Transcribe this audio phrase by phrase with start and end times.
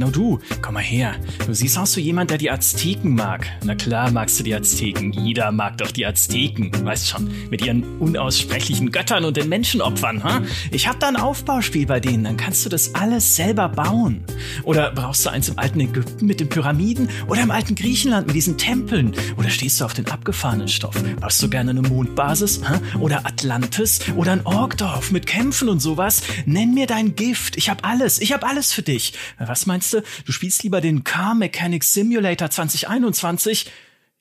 [0.00, 0.40] genau du.
[0.62, 1.14] Komm mal her.
[1.46, 3.46] Du siehst aus wie jemand, der die Azteken mag.
[3.64, 5.12] Na klar magst du die Azteken.
[5.12, 6.70] Jeder mag doch die Azteken.
[6.84, 10.42] Weißt schon, mit ihren unaussprechlichen Göttern und den Menschenopfern, ha?
[10.70, 14.24] Ich hab da ein Aufbauspiel bei denen, dann kannst du das alles selber bauen.
[14.64, 17.10] Oder brauchst du eins im alten Ägypten mit den Pyramiden?
[17.26, 19.12] Oder im alten Griechenland mit diesen Tempeln?
[19.36, 20.94] Oder stehst du auf den abgefahrenen Stoff?
[21.20, 22.62] Hast du gerne eine Mondbasis?
[22.66, 22.80] Ha?
[22.98, 24.00] Oder Atlantis?
[24.16, 26.22] Oder ein Orkdorf mit Kämpfen und sowas?
[26.46, 27.58] Nenn mir dein Gift.
[27.58, 28.18] Ich hab alles.
[28.18, 29.12] Ich hab alles für dich.
[29.38, 30.02] Was meinst du?
[30.24, 33.70] Du spielst lieber den Car Mechanic Simulator 2021?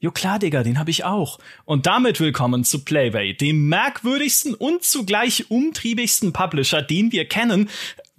[0.01, 1.39] Jo klar, Digga, den habe ich auch.
[1.65, 7.69] Und damit willkommen zu Playway, dem merkwürdigsten und zugleich umtriebigsten Publisher, den wir kennen,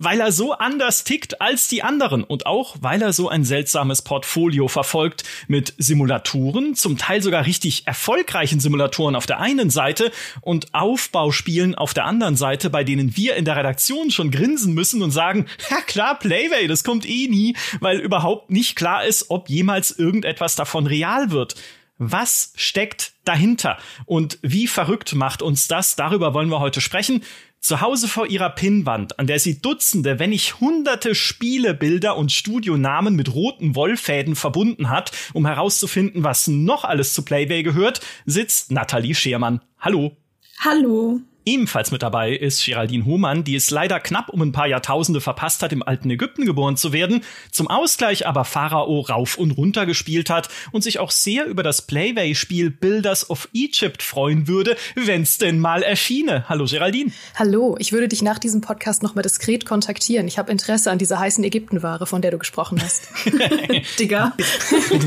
[0.00, 4.02] weil er so anders tickt als die anderen und auch weil er so ein seltsames
[4.02, 10.74] Portfolio verfolgt mit Simulatoren, zum Teil sogar richtig erfolgreichen Simulatoren auf der einen Seite und
[10.74, 15.10] Aufbauspielen auf der anderen Seite, bei denen wir in der Redaktion schon grinsen müssen und
[15.10, 19.90] sagen, ja klar, Playway, das kommt eh nie, weil überhaupt nicht klar ist, ob jemals
[19.90, 21.56] irgendetwas davon real wird.
[22.02, 23.76] Was steckt dahinter?
[24.06, 25.96] Und wie verrückt macht uns das?
[25.96, 27.23] Darüber wollen wir heute sprechen.
[27.60, 33.14] Zu Hause vor ihrer Pinnwand, an der sie Dutzende, wenn nicht hunderte Spielebilder und Studionamen
[33.14, 39.14] mit roten Wollfäden verbunden hat, um herauszufinden, was noch alles zu Playway gehört, sitzt Nathalie
[39.14, 39.60] Schermann.
[39.78, 40.16] Hallo.
[40.64, 41.20] Hallo.
[41.46, 45.63] Ebenfalls mit dabei ist Geraldine Hohmann, die es leider knapp um ein paar Jahrtausende verpasst
[45.63, 50.29] hat, im alten Ägypten geboren zu werden, zum Ausgleich aber Pharao rauf und runter gespielt
[50.29, 55.59] hat und sich auch sehr über das Playway-Spiel Builders of Egypt freuen würde, wenn's denn
[55.59, 56.49] mal erschiene.
[56.49, 57.11] Hallo Geraldine.
[57.37, 60.29] Hallo, ich würde dich nach diesem Podcast nochmal diskret kontaktieren.
[60.29, 63.09] Ich habe Interesse an dieser heißen Ägyptenware, von der du gesprochen hast.
[63.99, 64.37] Digga.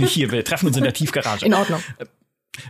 [0.07, 1.45] Hier, wir treffen uns in der Tiefgarage.
[1.45, 1.83] In Ordnung.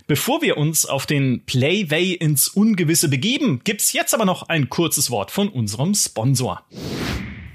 [0.08, 5.12] Bevor wir uns auf den Playway ins Ungewisse begeben, gibt's jetzt aber noch ein kurzes
[5.12, 6.64] Wort von unserem Sponsor.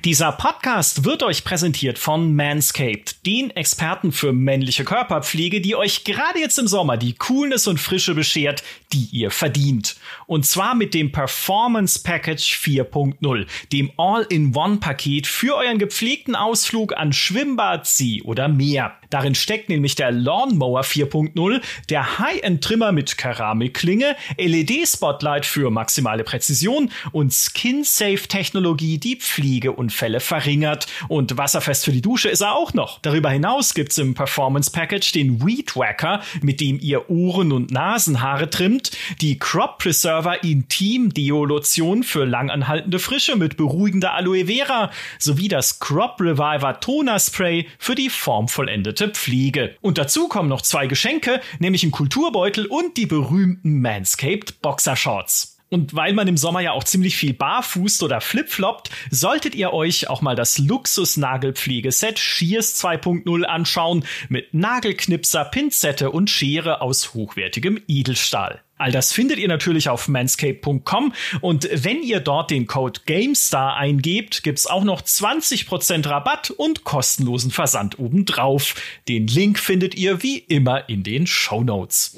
[0.04, 6.38] Dieser Podcast wird euch präsentiert von Manscaped, den Experten für männliche Körperpflege, die euch gerade
[6.38, 8.62] jetzt im Sommer die Coolness und Frische beschert,
[8.92, 9.96] die ihr verdient.
[10.26, 17.86] Und zwar mit dem Performance Package 4.0, dem All-in-One-Paket für euren gepflegten Ausflug an Schwimmbad,
[17.86, 18.96] See oder Meer.
[19.10, 27.32] Darin steckt nämlich der Lawnmower 4.0, der High-End-Trimmer mit Keramikklinge, LED-Spotlight für maximale Präzision und
[27.32, 30.86] Skin-Safe-Technologie, die Pflegeunfälle verringert.
[31.08, 32.98] Und wasserfest für die Dusche ist er auch noch.
[33.00, 38.50] Darüber hinaus gibt's im Performance Package den Weed Wacker, mit dem ihr Ohren- und Nasenhaare
[38.50, 45.48] trimmt, die Crop Preserver Intim Deo Lotion für langanhaltende Frische mit beruhigender Aloe Vera sowie
[45.48, 49.76] das Crop Reviver Toner Spray für die formvollendete Pflege.
[49.80, 55.57] Und dazu kommen noch zwei Geschenke, nämlich ein Kulturbeutel und die berühmten Manscaped Boxershorts.
[55.70, 60.08] Und weil man im Sommer ja auch ziemlich viel barfußt oder flipfloppt, solltet ihr euch
[60.08, 68.62] auch mal das Luxus-Nagelpflegeset Shears 2.0 anschauen mit Nagelknipser, Pinzette und Schere aus hochwertigem Edelstahl.
[68.78, 74.44] All das findet ihr natürlich auf manscape.com und wenn ihr dort den Code GameStar eingebt,
[74.44, 78.76] gibt's auch noch 20% Rabatt und kostenlosen Versand obendrauf.
[79.08, 82.16] Den Link findet ihr wie immer in den Show Notes.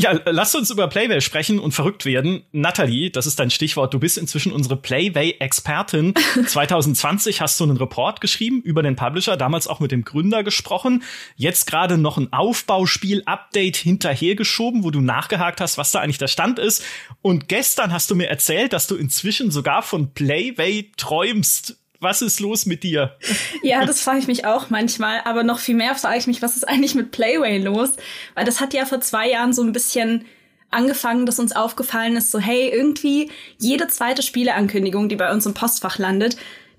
[0.00, 2.42] Ja, lasst uns über Playway sprechen und verrückt werden.
[2.52, 3.92] Natalie, das ist dein Stichwort.
[3.92, 6.14] Du bist inzwischen unsere Playway-Expertin.
[6.46, 11.02] 2020 hast du einen Report geschrieben über den Publisher, damals auch mit dem Gründer gesprochen.
[11.36, 16.58] Jetzt gerade noch ein Aufbauspiel-Update hinterhergeschoben, wo du nachgehakt hast, was da eigentlich der Stand
[16.58, 16.82] ist.
[17.20, 21.76] Und gestern hast du mir erzählt, dass du inzwischen sogar von Playway träumst.
[22.00, 23.16] Was ist los mit dir?
[23.62, 25.20] Ja, das frage ich mich auch manchmal.
[25.24, 27.90] Aber noch viel mehr frage ich mich, was ist eigentlich mit Playway los?
[28.34, 30.24] Weil das hat ja vor zwei Jahren so ein bisschen
[30.70, 35.54] angefangen, dass uns aufgefallen ist, so hey, irgendwie jede zweite Spieleankündigung, die bei uns im
[35.54, 36.36] Postfach landet,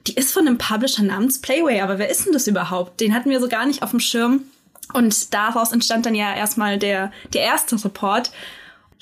[0.07, 1.81] die ist von einem Publisher namens Playway.
[1.81, 2.99] Aber wer ist denn das überhaupt?
[2.99, 4.43] Den hatten wir so gar nicht auf dem Schirm.
[4.93, 8.31] Und daraus entstand dann ja erstmal der, der erste Report.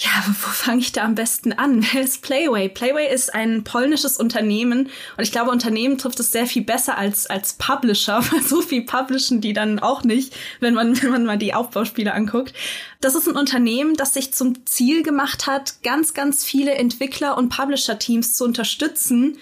[0.01, 1.85] Ja, wo fange ich da am besten an?
[1.91, 2.69] Wer ist Playway?
[2.69, 7.27] Playway ist ein polnisches Unternehmen und ich glaube, Unternehmen trifft es sehr viel besser als,
[7.27, 11.37] als Publisher, weil so viel publishen die dann auch nicht, wenn man, wenn man mal
[11.37, 12.53] die Aufbauspiele anguckt.
[13.01, 17.49] Das ist ein Unternehmen, das sich zum Ziel gemacht hat, ganz, ganz viele Entwickler und
[17.49, 19.37] Publisher-Teams zu unterstützen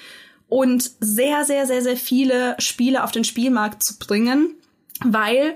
[0.50, 4.56] und sehr, sehr, sehr, sehr viele Spiele auf den Spielmarkt zu bringen,
[5.03, 5.56] weil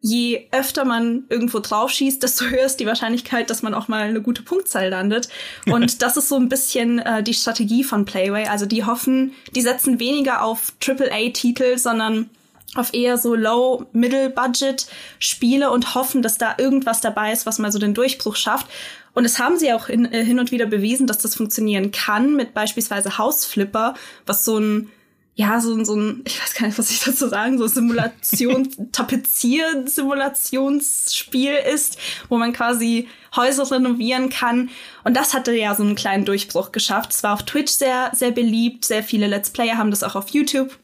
[0.00, 4.02] je öfter man irgendwo drauf schießt, desto höher ist die Wahrscheinlichkeit, dass man auch mal
[4.02, 5.28] eine gute Punktzahl landet.
[5.66, 8.46] Und das ist so ein bisschen äh, die Strategie von Playway.
[8.46, 12.30] Also die hoffen, die setzen weniger auf AAA-Titel, sondern
[12.76, 14.86] auf eher so Low, Middle Budget
[15.18, 18.66] Spiele und hoffen, dass da irgendwas dabei ist, was mal so den Durchbruch schafft.
[19.12, 22.36] Und es haben sie auch hin, äh, hin und wieder bewiesen, dass das funktionieren kann
[22.36, 23.94] mit beispielsweise House Flipper,
[24.24, 24.90] was so ein
[25.40, 31.54] ja, so, so ein, ich weiß gar nicht, was ich dazu sagen, so Simulation, Tapezier-Simulationsspiel
[31.54, 31.96] ist,
[32.28, 34.68] wo man quasi Häuser renovieren kann.
[35.02, 37.12] Und das hatte ja so einen kleinen Durchbruch geschafft.
[37.12, 38.84] Es war auf Twitch sehr, sehr beliebt.
[38.84, 40.76] Sehr viele Let's Player haben das auch auf YouTube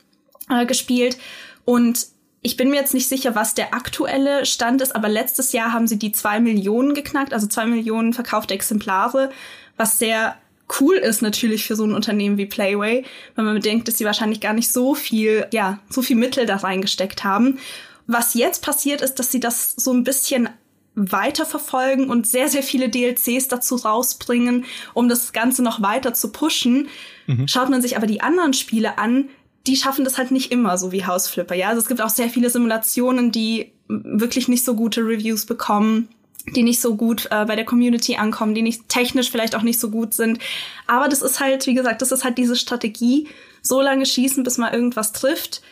[0.48, 1.18] äh, gespielt.
[1.66, 2.06] Und
[2.40, 5.86] ich bin mir jetzt nicht sicher, was der aktuelle Stand ist, aber letztes Jahr haben
[5.86, 9.28] sie die zwei Millionen geknackt, also zwei Millionen verkaufte Exemplare,
[9.76, 10.38] was sehr
[10.80, 13.04] cool ist natürlich für so ein Unternehmen wie Playway,
[13.34, 16.56] wenn man bedenkt, dass sie wahrscheinlich gar nicht so viel, ja, so viel Mittel da
[16.56, 17.58] reingesteckt haben.
[18.06, 20.48] Was jetzt passiert ist, dass sie das so ein bisschen
[20.96, 24.64] weiterverfolgen und sehr, sehr viele DLCs dazu rausbringen,
[24.94, 26.88] um das Ganze noch weiter zu pushen.
[27.26, 27.46] Mhm.
[27.46, 29.28] Schaut man sich aber die anderen Spiele an,
[29.66, 31.54] die schaffen das halt nicht immer, so wie Hausflipper.
[31.54, 36.08] Ja, also es gibt auch sehr viele Simulationen, die wirklich nicht so gute Reviews bekommen
[36.54, 39.80] die nicht so gut äh, bei der Community ankommen, die nicht technisch vielleicht auch nicht
[39.80, 40.38] so gut sind.
[40.86, 43.28] Aber das ist halt, wie gesagt, das ist halt diese Strategie,
[43.62, 45.62] so lange schießen, bis man irgendwas trifft.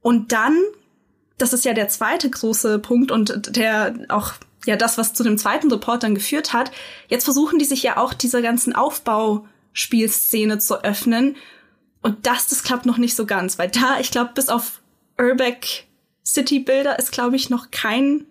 [0.00, 0.56] Und dann,
[1.38, 4.34] das ist ja der zweite große Punkt und der auch
[4.64, 6.70] ja das, was zu dem zweiten Report dann geführt hat.
[7.08, 11.36] Jetzt versuchen die sich ja auch dieser ganzen Aufbauspielszene zu öffnen.
[12.00, 14.80] Und das, das klappt noch nicht so ganz, weil da, ich glaube, bis auf
[15.18, 15.86] Urbeck
[16.24, 18.26] City Builder ist, glaube ich, noch kein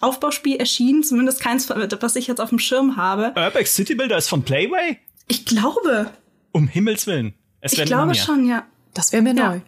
[0.00, 3.32] Aufbauspiel erschienen, zumindest keins, was ich jetzt auf dem Schirm habe.
[3.36, 4.98] Urbex City Builder ist von Playway?
[5.26, 6.10] Ich glaube.
[6.52, 7.34] Um Himmels Willen.
[7.60, 8.64] Es ich glaube schon, ja.
[8.94, 9.50] Das wäre mir ja.
[9.50, 9.60] neu.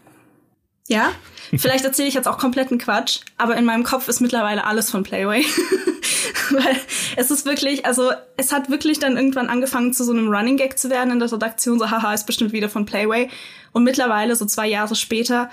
[0.88, 1.12] Ja?
[1.56, 5.02] Vielleicht erzähle ich jetzt auch kompletten Quatsch, aber in meinem Kopf ist mittlerweile alles von
[5.02, 5.44] Playway.
[6.50, 6.76] Weil
[7.16, 10.78] es ist wirklich, also es hat wirklich dann irgendwann angefangen zu so einem Running Gag
[10.78, 13.28] zu werden in der Redaktion, so haha, ist bestimmt wieder von Playway.
[13.72, 15.50] Und mittlerweile, so zwei Jahre später,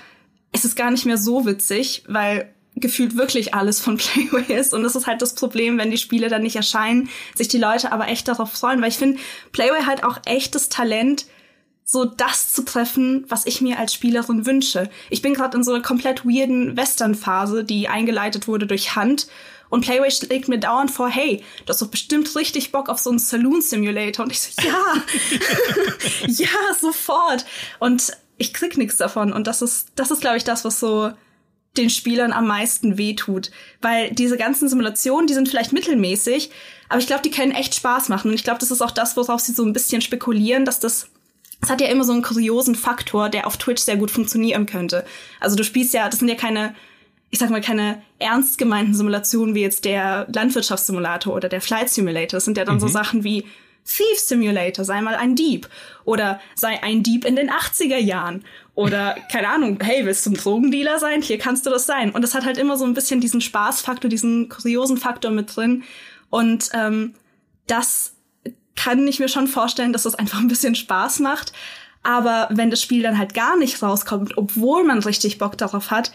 [0.52, 4.74] ist es gar nicht mehr so witzig, weil gefühlt wirklich alles von Playway ist.
[4.74, 7.92] Und das ist halt das Problem, wenn die Spiele dann nicht erscheinen, sich die Leute
[7.92, 8.80] aber echt darauf freuen.
[8.80, 9.18] Weil ich finde,
[9.52, 11.26] Playway halt auch echtes Talent,
[11.84, 14.90] so das zu treffen, was ich mir als Spielerin wünsche.
[15.08, 19.26] Ich bin gerade in so einer komplett weirden Western-Phase, die eingeleitet wurde durch Hand.
[19.70, 23.10] Und Playway schlägt mir dauernd vor, hey, du hast doch bestimmt richtig Bock auf so
[23.10, 24.24] einen Saloon Simulator.
[24.24, 25.02] Und ich so, ja,
[26.26, 27.44] ja, sofort.
[27.78, 29.32] Und ich krieg nichts davon.
[29.32, 31.12] Und das ist, das ist, glaube ich, das, was so
[31.78, 33.50] den Spielern am meisten wehtut.
[33.80, 36.50] Weil diese ganzen Simulationen, die sind vielleicht mittelmäßig,
[36.88, 38.28] aber ich glaube, die können echt Spaß machen.
[38.28, 41.08] Und ich glaube, das ist auch das, worauf sie so ein bisschen spekulieren, dass das
[41.60, 45.04] es hat ja immer so einen kuriosen Faktor, der auf Twitch sehr gut funktionieren könnte.
[45.40, 46.74] Also du spielst ja, das sind ja keine,
[47.30, 52.36] ich sag mal, keine ernst gemeinten Simulationen wie jetzt der Landwirtschaftssimulator oder der Flight Simulator.
[52.36, 52.80] Das sind ja dann mhm.
[52.80, 53.44] so Sachen wie
[53.84, 55.68] Thief Simulator, sei mal ein Dieb.
[56.04, 58.44] Oder sei ein Dieb in den 80er Jahren.
[58.78, 61.20] Oder, keine Ahnung, hey, willst du ein Drogendealer sein?
[61.20, 62.12] Hier kannst du das sein.
[62.12, 65.82] Und das hat halt immer so ein bisschen diesen Spaßfaktor, diesen kuriosen Faktor mit drin.
[66.30, 67.14] Und ähm,
[67.66, 68.12] das
[68.76, 71.52] kann ich mir schon vorstellen, dass das einfach ein bisschen Spaß macht.
[72.04, 76.12] Aber wenn das Spiel dann halt gar nicht rauskommt, obwohl man richtig Bock darauf hat,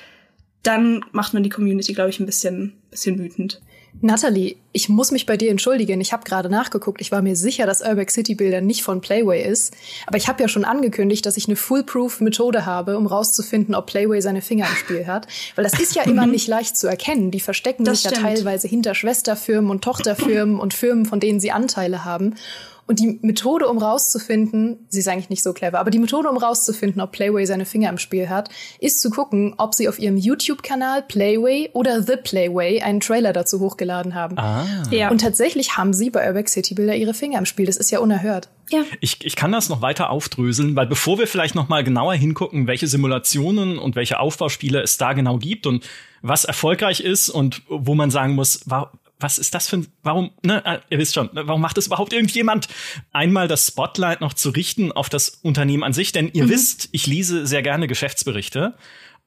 [0.61, 3.59] dann macht man die Community, glaube ich, ein bisschen, bisschen wütend.
[4.01, 6.01] Natalie, ich muss mich bei dir entschuldigen.
[6.01, 6.99] Ich habe gerade nachgeguckt.
[6.99, 9.73] Ich war mir sicher, dass Urbex City Builder nicht von Playway ist.
[10.07, 14.21] Aber ich habe ja schon angekündigt, dass ich eine Foolproof-Methode habe, um rauszufinden, ob Playway
[14.21, 15.27] seine Finger im Spiel hat.
[15.55, 17.31] Weil das ist ja immer nicht leicht zu erkennen.
[17.31, 18.27] Die verstecken das sich stimmt.
[18.27, 22.35] ja teilweise hinter Schwesterfirmen und Tochterfirmen und Firmen, von denen sie Anteile haben.
[22.85, 26.37] Und die Methode, um rauszufinden, sie ist eigentlich nicht so clever, aber die Methode, um
[26.37, 28.49] rauszufinden, ob Playway seine Finger im Spiel hat,
[28.79, 33.61] ist zu gucken, ob sie auf ihrem YouTube-Kanal Playway oder The Playway einen Trailer dazu
[33.61, 34.37] hochgeladen haben.
[34.37, 34.65] Ah.
[34.91, 35.09] Ja.
[35.09, 37.65] Und tatsächlich haben sie bei Urbex City Builder ihre Finger im Spiel.
[37.65, 38.49] Das ist ja unerhört.
[38.69, 38.81] Ja.
[38.99, 42.67] Ich, ich kann das noch weiter aufdröseln, weil bevor wir vielleicht noch mal genauer hingucken,
[42.67, 45.85] welche Simulationen und welche Aufbauspiele es da genau gibt und
[46.21, 48.91] was erfolgreich ist und wo man sagen muss, war,
[49.23, 51.87] was ist das für ein, warum, ne, äh, ihr wisst schon, ne, warum macht das
[51.87, 52.67] überhaupt irgendjemand?
[53.11, 56.49] Einmal das Spotlight noch zu richten auf das Unternehmen an sich, denn ihr mhm.
[56.49, 58.75] wisst, ich lese sehr gerne Geschäftsberichte.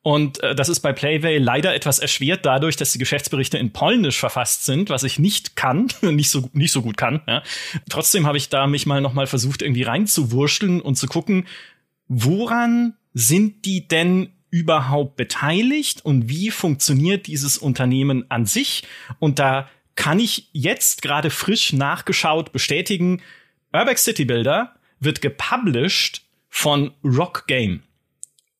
[0.02, 4.20] Und äh, das ist bei Playway leider etwas erschwert dadurch, dass die Geschäftsberichte in Polnisch
[4.20, 7.22] verfasst sind, was ich nicht kann, nicht so nicht so gut kann.
[7.26, 7.42] Ja.
[7.88, 11.48] Trotzdem habe ich da mich mal noch mal versucht irgendwie reinzuwurschteln und zu gucken,
[12.06, 18.84] woran sind die denn überhaupt beteiligt und wie funktioniert dieses Unternehmen an sich?
[19.18, 23.22] Und da kann ich jetzt gerade frisch nachgeschaut bestätigen,
[23.72, 27.82] Urbex City Builder wird gepublished von Rock Game.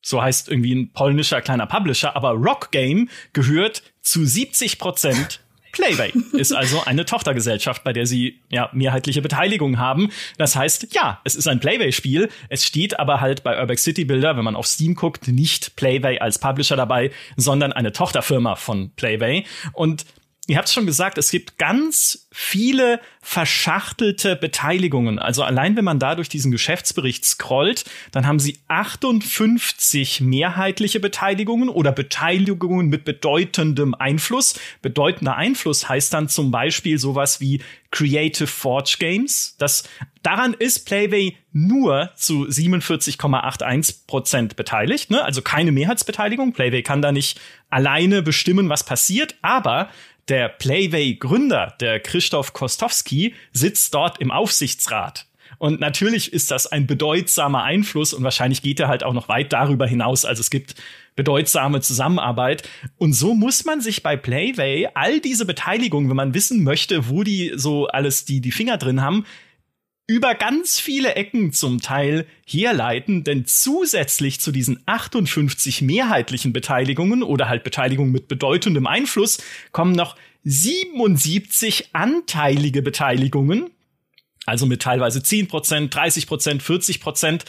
[0.02, 5.40] So heißt irgendwie ein polnischer kleiner Publisher, aber Rock Game gehört zu 70 Prozent
[5.73, 10.11] Playway ist also eine Tochtergesellschaft, bei der sie ja mehrheitliche Beteiligung haben.
[10.38, 12.31] Das heißt, ja, es ist ein Playway-Spiel.
[12.49, 16.19] Es steht aber halt bei Urbex City Builder, wenn man auf Steam guckt, nicht Playway
[16.19, 19.45] als Publisher dabei, sondern eine Tochterfirma von Playway.
[19.75, 20.07] Und
[20.47, 25.19] ihr habt es schon gesagt, es gibt ganz viele verschachtelte Beteiligungen.
[25.19, 31.69] Also allein wenn man da durch diesen Geschäftsbericht scrollt, dann haben sie 58 mehrheitliche Beteiligungen
[31.69, 34.55] oder Beteiligungen mit bedeutendem Einfluss.
[34.83, 37.61] Bedeutender Einfluss heißt dann zum Beispiel sowas wie
[37.91, 39.57] Creative Forge Games.
[39.59, 39.88] Das,
[40.23, 45.25] daran ist Playway nur zu 47,81 Prozent beteiligt, ne?
[45.25, 46.53] also keine Mehrheitsbeteiligung.
[46.53, 49.88] Playway kann da nicht alleine bestimmen, was passiert, aber
[50.28, 55.26] der Playway-Gründer, der Christoph Kostowski, sitzt dort im Aufsichtsrat.
[55.59, 59.52] Und natürlich ist das ein bedeutsamer Einfluss und wahrscheinlich geht er halt auch noch weit
[59.52, 60.25] darüber hinaus.
[60.25, 60.75] Also es gibt
[61.14, 62.68] bedeutsame Zusammenarbeit.
[62.99, 67.23] Und so muss man sich bei Playway all diese Beteiligungen, wenn man wissen möchte, wo
[67.23, 69.25] die so alles die, die Finger drin haben,
[70.07, 77.49] über ganz viele Ecken zum Teil herleiten, denn zusätzlich zu diesen 58 mehrheitlichen Beteiligungen oder
[77.49, 79.39] halt Beteiligungen mit bedeutendem Einfluss
[79.73, 83.71] kommen noch 77 anteilige Beteiligungen,
[84.45, 87.45] also mit teilweise 10% 30% 40%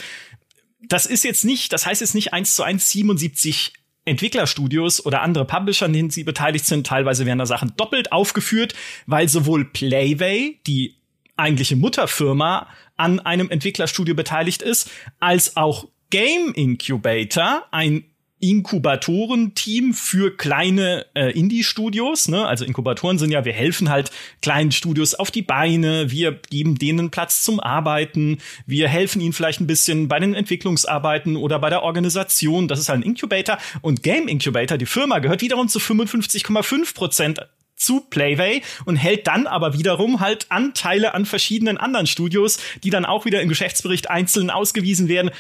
[0.90, 3.74] Das ist jetzt nicht, das heißt jetzt nicht eins zu eins 77
[4.06, 6.88] Entwicklerstudios oder andere Publisher, an denen sie beteiligt sind.
[6.88, 8.74] Teilweise werden da Sachen doppelt aufgeführt,
[9.06, 10.97] weil sowohl Playway, die
[11.38, 12.68] eigentliche Mutterfirma
[12.98, 14.90] an einem Entwicklerstudio beteiligt ist,
[15.20, 18.06] als auch Game Incubator, ein
[18.40, 22.28] Inkubatorenteam für kleine äh, Indie-Studios.
[22.28, 22.46] Ne?
[22.46, 27.10] Also Inkubatoren sind ja, wir helfen halt kleinen Studios auf die Beine, wir geben denen
[27.10, 31.82] Platz zum Arbeiten, wir helfen ihnen vielleicht ein bisschen bei den Entwicklungsarbeiten oder bei der
[31.82, 32.68] Organisation.
[32.68, 33.58] Das ist halt ein Incubator.
[33.82, 37.40] Und Game Incubator, die Firma, gehört wiederum zu 55,5 Prozent
[37.78, 43.06] zu Playway und hält dann aber wiederum halt Anteile an verschiedenen anderen Studios, die dann
[43.06, 45.32] auch wieder im Geschäftsbericht einzeln ausgewiesen werden.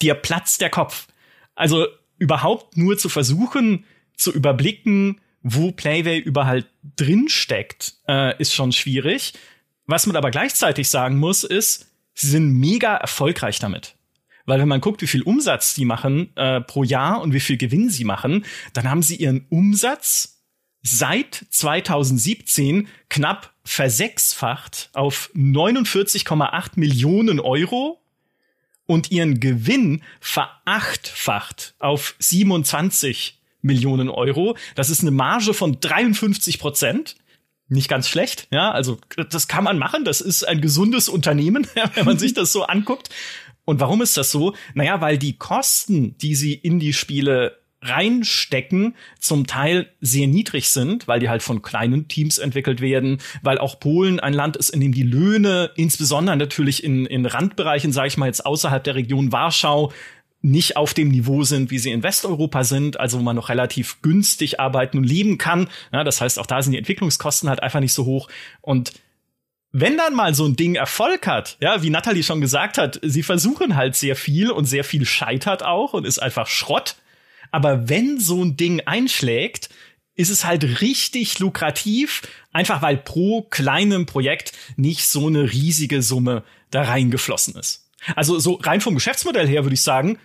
[0.00, 1.08] Dir platzt der Kopf.
[1.54, 1.86] Also
[2.18, 3.84] überhaupt nur zu versuchen,
[4.16, 6.64] zu überblicken, wo Playway überall
[6.96, 9.32] drin steckt, äh, ist schon schwierig.
[9.86, 13.94] Was man aber gleichzeitig sagen muss, ist, sie sind mega erfolgreich damit.
[14.44, 17.56] Weil wenn man guckt, wie viel Umsatz die machen äh, pro Jahr und wie viel
[17.56, 20.37] Gewinn sie machen, dann haben sie ihren Umsatz
[20.90, 28.00] seit 2017 knapp versechsfacht auf 49,8 Millionen Euro
[28.86, 34.56] und ihren Gewinn verachtfacht auf 27 Millionen Euro.
[34.74, 37.16] Das ist eine Marge von 53 Prozent.
[37.68, 38.70] Nicht ganz schlecht, ja.
[38.70, 38.98] Also,
[39.30, 40.04] das kann man machen.
[40.04, 43.10] Das ist ein gesundes Unternehmen, wenn man sich das so anguckt.
[43.66, 44.54] Und warum ist das so?
[44.72, 51.06] Naja, weil die Kosten, die sie in die Spiele reinstecken, zum Teil sehr niedrig sind,
[51.06, 54.80] weil die halt von kleinen Teams entwickelt werden, weil auch Polen ein Land ist, in
[54.80, 59.30] dem die Löhne, insbesondere natürlich in, in Randbereichen, sage ich mal jetzt außerhalb der Region
[59.30, 59.92] Warschau,
[60.40, 64.02] nicht auf dem Niveau sind, wie sie in Westeuropa sind, also wo man noch relativ
[64.02, 65.68] günstig arbeiten und leben kann.
[65.92, 68.28] Ja, das heißt, auch da sind die Entwicklungskosten halt einfach nicht so hoch.
[68.60, 68.92] Und
[69.72, 73.22] wenn dann mal so ein Ding Erfolg hat, ja, wie Natalie schon gesagt hat, sie
[73.22, 76.96] versuchen halt sehr viel und sehr viel scheitert auch und ist einfach Schrott
[77.50, 79.68] aber wenn so ein Ding einschlägt,
[80.14, 86.42] ist es halt richtig lukrativ, einfach weil pro kleinem Projekt nicht so eine riesige Summe
[86.70, 87.88] da reingeflossen ist.
[88.16, 90.18] Also so rein vom Geschäftsmodell her würde ich sagen,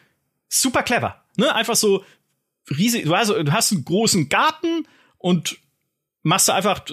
[0.49, 1.23] super clever.
[1.37, 1.53] Ne?
[1.53, 2.03] Einfach so
[2.69, 4.87] riesig, du hast, du hast einen großen Garten
[5.17, 5.57] und
[6.23, 6.85] machst du einfach,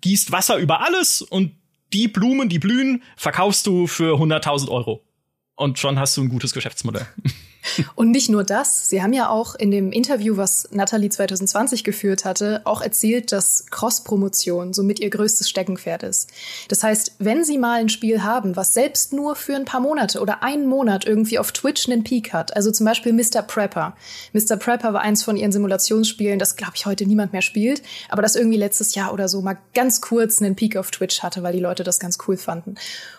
[0.00, 1.52] gießt Wasser über alles und
[1.92, 5.06] die Blumen, die blühen, verkaufst du für 100.000 Euro.
[5.54, 7.06] Und schon hast du ein gutes Geschäftsmodell.
[7.94, 8.88] Und nicht nur das.
[8.88, 13.66] Sie haben ja auch in dem Interview, was Natalie 2020 geführt hatte, auch erzählt, dass
[13.70, 16.30] Cross-Promotion somit ihr größtes Steckenpferd ist.
[16.68, 20.20] Das heißt, wenn Sie mal ein Spiel haben, was selbst nur für ein paar Monate
[20.20, 23.42] oder einen Monat irgendwie auf Twitch einen Peak hat, also zum Beispiel Mr.
[23.42, 23.96] Prepper.
[24.32, 24.56] Mr.
[24.56, 28.36] Prepper war eins von ihren Simulationsspielen, das glaube ich heute niemand mehr spielt, aber das
[28.36, 31.60] irgendwie letztes Jahr oder so mal ganz kurz einen Peak auf Twitch hatte, weil die
[31.60, 32.76] Leute das ganz cool fanden.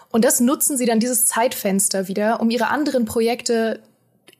[0.09, 3.81] Und das nutzen sie dann dieses Zeitfenster wieder, um ihre anderen Projekte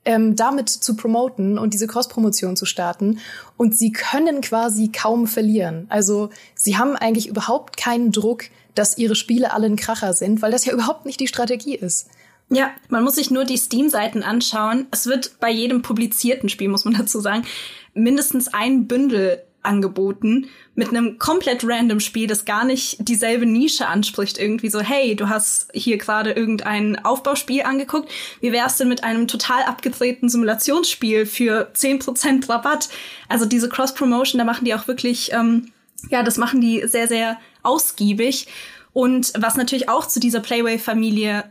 [0.04, 3.18] ähm, damit zu promoten und diese Cross-Promotion zu starten.
[3.56, 5.86] Und sie können quasi kaum verlieren.
[5.88, 10.52] Also sie haben eigentlich überhaupt keinen Druck, dass ihre Spiele alle ein Kracher sind, weil
[10.52, 12.08] das ja überhaupt nicht die Strategie ist.
[12.50, 14.86] Ja, man muss sich nur die Steam-Seiten anschauen.
[14.90, 17.44] Es wird bei jedem publizierten Spiel, muss man dazu sagen,
[17.92, 24.38] mindestens ein Bündel angeboten mit einem komplett random Spiel, das gar nicht dieselbe Nische anspricht.
[24.38, 28.10] Irgendwie so, hey, du hast hier gerade irgendein Aufbauspiel angeguckt.
[28.40, 32.88] Wie wär's denn mit einem total abgedrehten Simulationsspiel für 10% Rabatt?
[33.28, 35.72] Also diese Cross-Promotion, da machen die auch wirklich, ähm,
[36.10, 38.46] ja, das machen die sehr, sehr ausgiebig.
[38.92, 41.44] Und was natürlich auch zu dieser Playway-Familie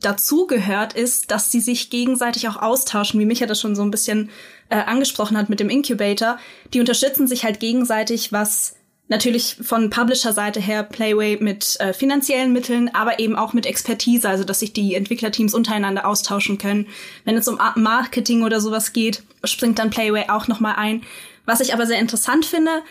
[0.00, 3.90] dazu gehört, ist, dass sie sich gegenseitig auch austauschen, wie Micha das schon so ein
[3.90, 4.30] bisschen
[4.68, 6.38] äh, angesprochen hat mit dem Incubator.
[6.72, 8.74] Die unterstützen sich halt gegenseitig, was
[9.08, 14.44] natürlich von Publisher-Seite her Playway mit äh, finanziellen Mitteln, aber eben auch mit Expertise, also
[14.44, 16.86] dass sich die Entwicklerteams untereinander austauschen können.
[17.24, 21.02] Wenn es um Marketing oder sowas geht, springt dann Playway auch noch mal ein.
[21.44, 22.82] Was ich aber sehr interessant finde,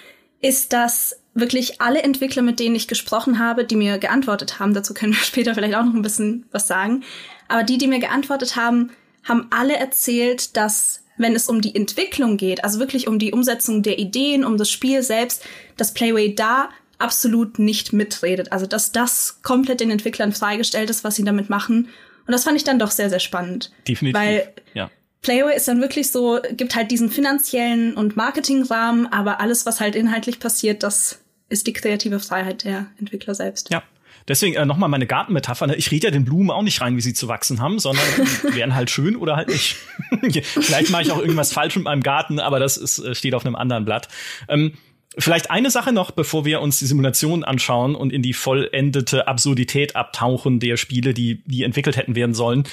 [0.41, 4.93] ist, dass wirklich alle Entwickler, mit denen ich gesprochen habe, die mir geantwortet haben, dazu
[4.93, 7.03] können wir später vielleicht auch noch ein bisschen was sagen,
[7.47, 8.91] aber die, die mir geantwortet haben,
[9.23, 13.83] haben alle erzählt, dass wenn es um die Entwicklung geht, also wirklich um die Umsetzung
[13.83, 15.43] der Ideen, um das Spiel selbst,
[15.77, 18.51] dass Playway da absolut nicht mitredet.
[18.51, 21.89] Also dass das komplett den Entwicklern freigestellt ist, was sie damit machen.
[22.25, 23.71] Und das fand ich dann doch sehr, sehr spannend.
[23.87, 24.19] Definitiv.
[24.19, 24.89] Weil ja.
[25.21, 29.95] Playway ist dann wirklich so, gibt halt diesen finanziellen und Marketingrahmen, aber alles, was halt
[29.95, 31.20] inhaltlich passiert, das
[31.51, 33.71] ist die kreative Freiheit der Entwickler selbst.
[33.71, 33.83] Ja.
[34.27, 35.67] Deswegen äh, nochmal meine Gartenmetapher.
[35.67, 35.75] Ne?
[35.75, 38.05] Ich rede ja den Blumen auch nicht rein, wie sie zu wachsen haben, sondern
[38.43, 39.77] die werden halt schön oder halt nicht.
[40.43, 43.45] Vielleicht mache ich auch irgendwas falsch mit meinem Garten, aber das ist, äh, steht auf
[43.45, 44.07] einem anderen Blatt.
[44.47, 44.73] Ähm,
[45.17, 49.97] Vielleicht eine Sache noch, bevor wir uns die Simulation anschauen und in die vollendete Absurdität
[49.97, 52.63] abtauchen der Spiele, die, die entwickelt hätten werden sollen.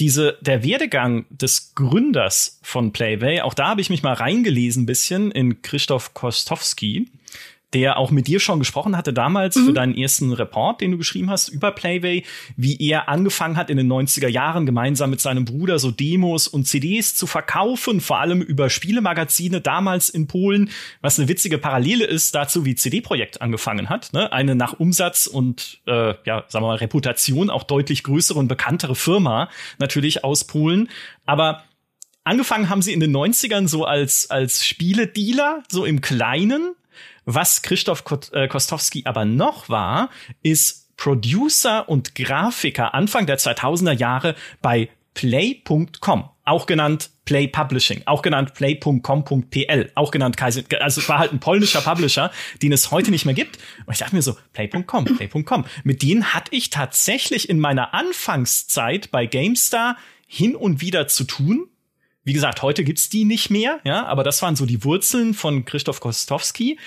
[0.00, 4.86] Diese, der Werdegang des Gründers von Playway, auch da habe ich mich mal reingelesen ein
[4.86, 7.12] bisschen in Christoph Kostowski
[7.74, 9.66] der auch mit dir schon gesprochen hatte damals mhm.
[9.66, 12.24] für deinen ersten Report, den du geschrieben hast über Playway,
[12.56, 16.66] wie er angefangen hat in den 90er Jahren gemeinsam mit seinem Bruder so Demos und
[16.66, 22.34] CDs zu verkaufen, vor allem über Spielemagazine damals in Polen, was eine witzige Parallele ist
[22.34, 24.12] dazu, wie CD-Projekt angefangen hat.
[24.12, 24.32] Ne?
[24.32, 28.94] Eine nach Umsatz und äh, ja, sagen wir mal, Reputation auch deutlich größere und bekanntere
[28.94, 30.88] Firma natürlich aus Polen.
[31.26, 31.64] Aber
[32.22, 36.74] angefangen haben sie in den 90ern so als, als Spieledealer, so im Kleinen,
[37.24, 40.10] was Christoph äh, Kostowski aber noch war,
[40.42, 48.20] ist Producer und Grafiker Anfang der 2000er Jahre bei Play.com, auch genannt Play Publishing, auch
[48.20, 52.30] genannt Play.com.pl, auch genannt Kaiser, also es war halt ein polnischer Publisher,
[52.62, 53.58] den es heute nicht mehr gibt.
[53.86, 55.64] Und ich dachte mir so, Play.com, Play.com.
[55.84, 59.96] Mit denen hatte ich tatsächlich in meiner Anfangszeit bei GameStar
[60.26, 61.68] hin und wieder zu tun.
[62.24, 65.64] Wie gesagt, heute gibt's die nicht mehr, ja, aber das waren so die Wurzeln von
[65.64, 66.78] Christoph Kostowski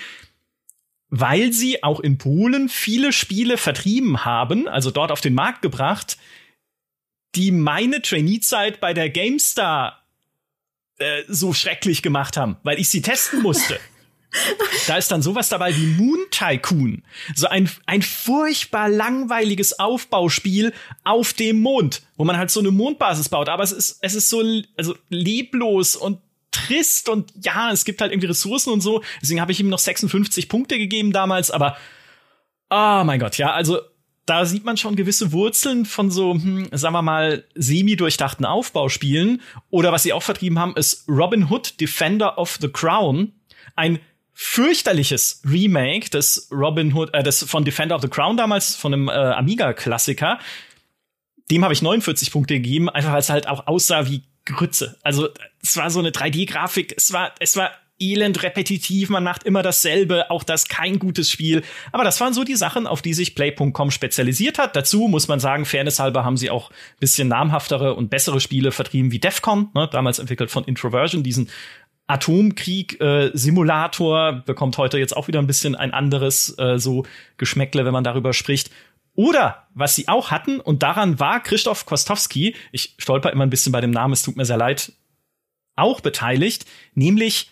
[1.10, 6.18] weil sie auch in Polen viele Spiele vertrieben haben, also dort auf den Markt gebracht,
[7.34, 10.02] die meine Trainee-Zeit bei der GameStar
[10.98, 13.78] äh, so schrecklich gemacht haben, weil ich sie testen musste.
[14.86, 17.02] da ist dann sowas dabei wie Moon Tycoon.
[17.34, 20.72] So ein, ein furchtbar langweiliges Aufbauspiel
[21.04, 23.48] auf dem Mond, wo man halt so eine Mondbasis baut.
[23.48, 24.42] Aber es ist, es ist so
[24.76, 29.02] also leblos und trist und ja, es gibt halt irgendwie Ressourcen und so.
[29.20, 31.76] Deswegen habe ich ihm noch 56 Punkte gegeben damals, aber
[32.70, 33.80] oh mein Gott, ja, also
[34.28, 39.40] da sieht man schon gewisse Wurzeln von so, hm, sagen wir mal, semi-durchdachten Aufbauspielen.
[39.70, 43.32] Oder was sie auch vertrieben haben, ist Robin Hood Defender of the Crown.
[43.74, 44.00] Ein
[44.34, 49.08] fürchterliches Remake des Robin Hood, äh, des von Defender of the Crown damals, von einem
[49.08, 50.38] äh, Amiga-Klassiker.
[51.50, 54.96] Dem habe ich 49 Punkte gegeben, einfach weil es halt auch aussah wie Grütze.
[55.02, 55.28] Also
[55.62, 60.30] es war so eine 3D-Grafik, es war, es war elend repetitiv, man macht immer dasselbe,
[60.30, 61.62] auch das kein gutes Spiel.
[61.92, 64.76] Aber das waren so die Sachen, auf die sich Play.com spezialisiert hat.
[64.76, 69.10] Dazu muss man sagen, Fairness halber haben sie auch bisschen namhaftere und bessere Spiele vertrieben
[69.10, 71.48] wie Defcon, ne, damals entwickelt von Introversion, diesen
[72.06, 77.04] Atomkrieg-Simulator, äh, bekommt heute jetzt auch wieder ein bisschen ein anderes äh, so
[77.36, 78.70] Geschmäckle, wenn man darüber spricht.
[79.18, 83.72] Oder was sie auch hatten, und daran war Christoph Kostowski, ich stolper immer ein bisschen
[83.72, 84.92] bei dem Namen, es tut mir sehr leid,
[85.74, 87.50] auch beteiligt, nämlich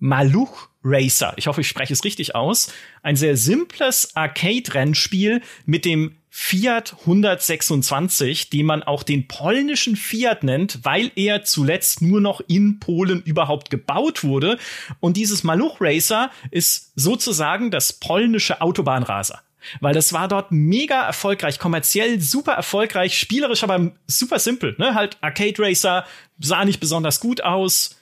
[0.00, 1.34] Maluch Racer.
[1.36, 2.72] Ich hoffe, ich spreche es richtig aus.
[3.04, 10.84] Ein sehr simples Arcade-Rennspiel mit dem Fiat 126, den man auch den polnischen Fiat nennt,
[10.84, 14.58] weil er zuletzt nur noch in Polen überhaupt gebaut wurde.
[14.98, 19.42] Und dieses Maluch Racer ist sozusagen das polnische Autobahnraser
[19.80, 24.94] weil das war dort mega erfolgreich, kommerziell super erfolgreich, spielerisch aber super simpel, ne?
[24.94, 26.04] Halt Arcade Racer
[26.38, 27.96] sah nicht besonders gut aus,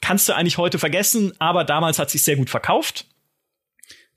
[0.00, 3.06] kannst du eigentlich heute vergessen, aber damals hat sich sehr gut verkauft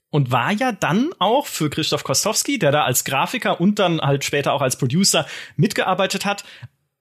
[0.10, 4.24] und war ja dann auch für Christoph Kostowski, der da als Grafiker und dann halt
[4.24, 6.44] später auch als Producer mitgearbeitet hat,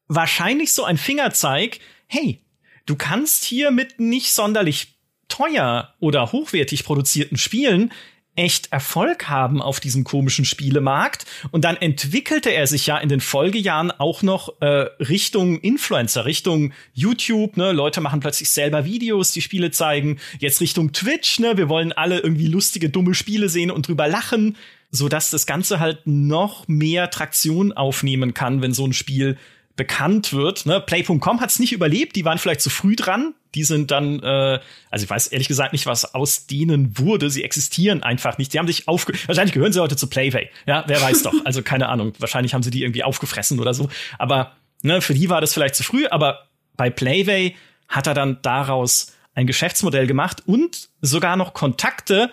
[0.08, 2.42] wahrscheinlich so ein Fingerzeig, hey,
[2.86, 7.92] du kannst hier mit nicht sonderlich teuer oder hochwertig produzierten Spielen
[8.38, 11.26] echt Erfolg haben auf diesem komischen Spielemarkt.
[11.50, 14.66] Und dann entwickelte er sich ja in den Folgejahren auch noch äh,
[15.00, 17.56] Richtung Influencer, Richtung YouTube.
[17.56, 17.72] Ne?
[17.72, 20.20] Leute machen plötzlich selber Videos, die Spiele zeigen.
[20.38, 21.40] Jetzt Richtung Twitch.
[21.40, 21.56] Ne?
[21.56, 24.56] Wir wollen alle irgendwie lustige, dumme Spiele sehen und drüber lachen,
[24.90, 29.36] so dass das Ganze halt noch mehr Traktion aufnehmen kann, wenn so ein Spiel
[29.74, 30.66] bekannt wird.
[30.66, 30.80] Ne?
[30.80, 33.34] Play.com hat es nicht überlebt, die waren vielleicht zu früh dran.
[33.54, 37.30] Die sind dann, äh, also ich weiß ehrlich gesagt nicht, was aus denen wurde.
[37.30, 38.52] Sie existieren einfach nicht.
[38.52, 40.50] Sie haben sich aufge wahrscheinlich gehören sie heute zu Playway.
[40.66, 41.34] Ja, wer weiß doch.
[41.44, 42.12] Also keine Ahnung.
[42.18, 43.88] Wahrscheinlich haben sie die irgendwie aufgefressen oder so.
[44.18, 46.06] Aber ne, für die war das vielleicht zu früh.
[46.06, 47.56] Aber bei Playway
[47.88, 52.30] hat er dann daraus ein Geschäftsmodell gemacht und sogar noch Kontakte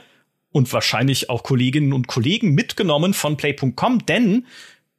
[0.52, 4.46] und wahrscheinlich auch Kolleginnen und Kollegen mitgenommen von Play.com, denn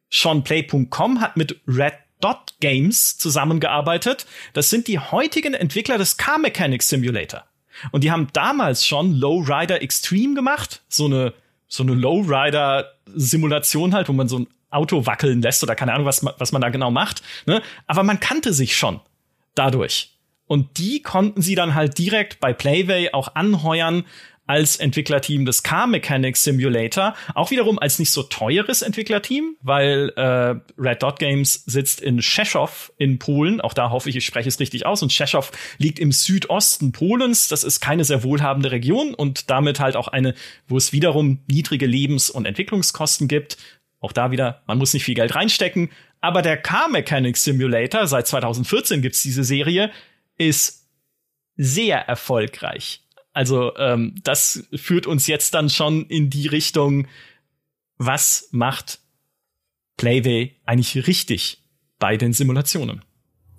[0.08, 4.26] schon Play.com hat mit Red Dot Games zusammengearbeitet.
[4.52, 7.44] Das sind die heutigen Entwickler des Car Mechanics Simulator.
[7.92, 11.34] Und die haben damals schon Lowrider Extreme gemacht, so eine
[11.68, 16.06] so eine Lowrider Simulation halt, wo man so ein Auto wackeln lässt oder keine Ahnung,
[16.06, 17.22] was, was man da genau macht.
[17.46, 17.62] Ne?
[17.86, 19.00] Aber man kannte sich schon
[19.54, 20.12] dadurch.
[20.46, 24.04] Und die konnten sie dann halt direkt bei Playway auch anheuern
[24.46, 27.14] als Entwicklerteam des Car Mechanics Simulator.
[27.34, 32.92] Auch wiederum als nicht so teures Entwicklerteam, weil äh, Red Dot Games sitzt in Rzeszów
[32.96, 33.60] in Polen.
[33.60, 35.02] Auch da hoffe ich, ich spreche es richtig aus.
[35.02, 37.48] Und Rzeszów liegt im Südosten Polens.
[37.48, 40.34] Das ist keine sehr wohlhabende Region und damit halt auch eine,
[40.68, 43.56] wo es wiederum niedrige Lebens- und Entwicklungskosten gibt.
[44.00, 45.90] Auch da wieder, man muss nicht viel Geld reinstecken.
[46.20, 49.90] Aber der Car Mechanics Simulator, seit 2014 gibt's diese Serie,
[50.38, 50.86] ist
[51.56, 53.05] sehr erfolgreich.
[53.36, 57.06] Also ähm, das führt uns jetzt dann schon in die Richtung,
[57.98, 59.00] was macht
[59.98, 61.62] Playway eigentlich richtig
[61.98, 63.04] bei den Simulationen?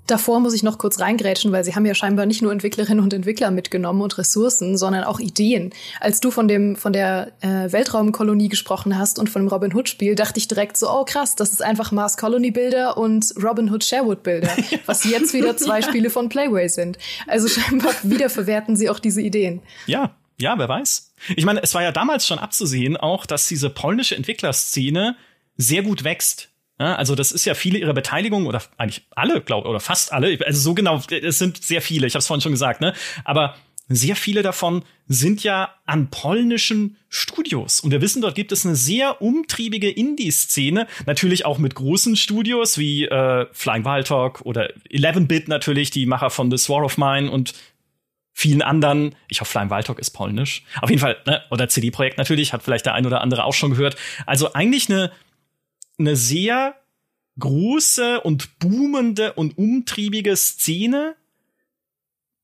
[0.07, 3.13] Davor muss ich noch kurz reingrätschen, weil sie haben ja scheinbar nicht nur Entwicklerinnen und
[3.13, 5.73] Entwickler mitgenommen und Ressourcen, sondern auch Ideen.
[5.99, 9.89] Als du von dem von der äh, Weltraumkolonie gesprochen hast und von dem Robin Hood
[9.89, 13.69] Spiel, dachte ich direkt so, oh krass, das ist einfach Mars Colony Bilder und Robin
[13.69, 14.49] Hood Sherwood Bilder,
[14.85, 16.97] was jetzt wieder zwei Spiele von Playway sind.
[17.27, 19.61] Also scheinbar wiederverwerten sie auch diese Ideen.
[19.85, 21.13] Ja, ja, wer weiß.
[21.35, 25.15] Ich meine, es war ja damals schon abzusehen auch, dass diese polnische Entwicklerszene
[25.57, 26.49] sehr gut wächst.
[26.79, 30.37] Ja, also das ist ja viele ihrer Beteiligung oder eigentlich alle, glaube oder fast alle.
[30.45, 32.05] Also so genau, es sind sehr viele.
[32.05, 32.93] Ich habe es vorhin schon gesagt, ne?
[33.23, 33.55] Aber
[33.89, 37.79] sehr viele davon sind ja an polnischen Studios.
[37.79, 40.87] Und wir wissen, dort gibt es eine sehr umtriebige Indie-Szene.
[41.05, 46.29] Natürlich auch mit großen Studios wie äh, Flying Wild Talk oder 11-Bit natürlich, die Macher
[46.29, 47.53] von The Sword of Mine und
[48.33, 49.15] vielen anderen.
[49.29, 50.63] Ich hoffe, Flying Wild Talk ist polnisch.
[50.81, 51.41] Auf jeden Fall, ne?
[51.49, 53.95] oder CD-Projekt natürlich, hat vielleicht der ein oder andere auch schon gehört.
[54.25, 55.11] Also eigentlich eine
[55.97, 56.75] eine sehr
[57.39, 61.15] große und boomende und umtriebige Szene,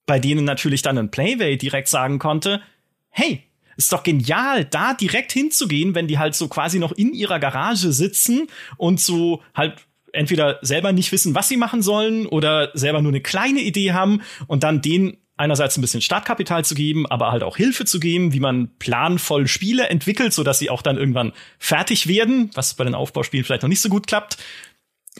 [0.06, 2.62] bei denen natürlich dann ein Playway direkt sagen konnte,
[3.10, 3.44] hey,
[3.76, 7.92] ist doch genial, da direkt hinzugehen, wenn die halt so quasi noch in ihrer Garage
[7.92, 13.12] sitzen und so halt entweder selber nicht wissen, was sie machen sollen oder selber nur
[13.12, 17.44] eine kleine Idee haben und dann den einerseits ein bisschen Startkapital zu geben, aber halt
[17.44, 21.34] auch Hilfe zu geben, wie man planvoll Spiele entwickelt, so dass sie auch dann irgendwann
[21.60, 24.38] fertig werden, was bei den Aufbauspielen vielleicht noch nicht so gut klappt,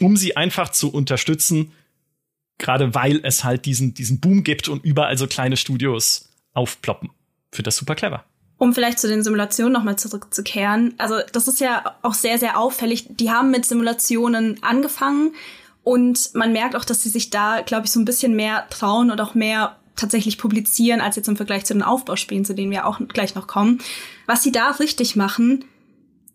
[0.00, 1.72] um sie einfach zu unterstützen,
[2.58, 7.10] gerade weil es halt diesen, diesen Boom gibt und überall so kleine Studios aufploppen.
[7.52, 8.24] Für das super clever.
[8.56, 10.94] Um vielleicht zu den Simulationen nochmal zurückzukehren.
[10.98, 13.06] Also, das ist ja auch sehr, sehr auffällig.
[13.10, 15.34] Die haben mit Simulationen angefangen
[15.82, 19.10] und man merkt auch, dass sie sich da, glaube ich, so ein bisschen mehr trauen
[19.10, 22.86] und auch mehr tatsächlich publizieren, als jetzt im Vergleich zu den Aufbauspielen, zu denen wir
[22.86, 23.80] auch gleich noch kommen.
[24.26, 25.64] Was sie da richtig machen,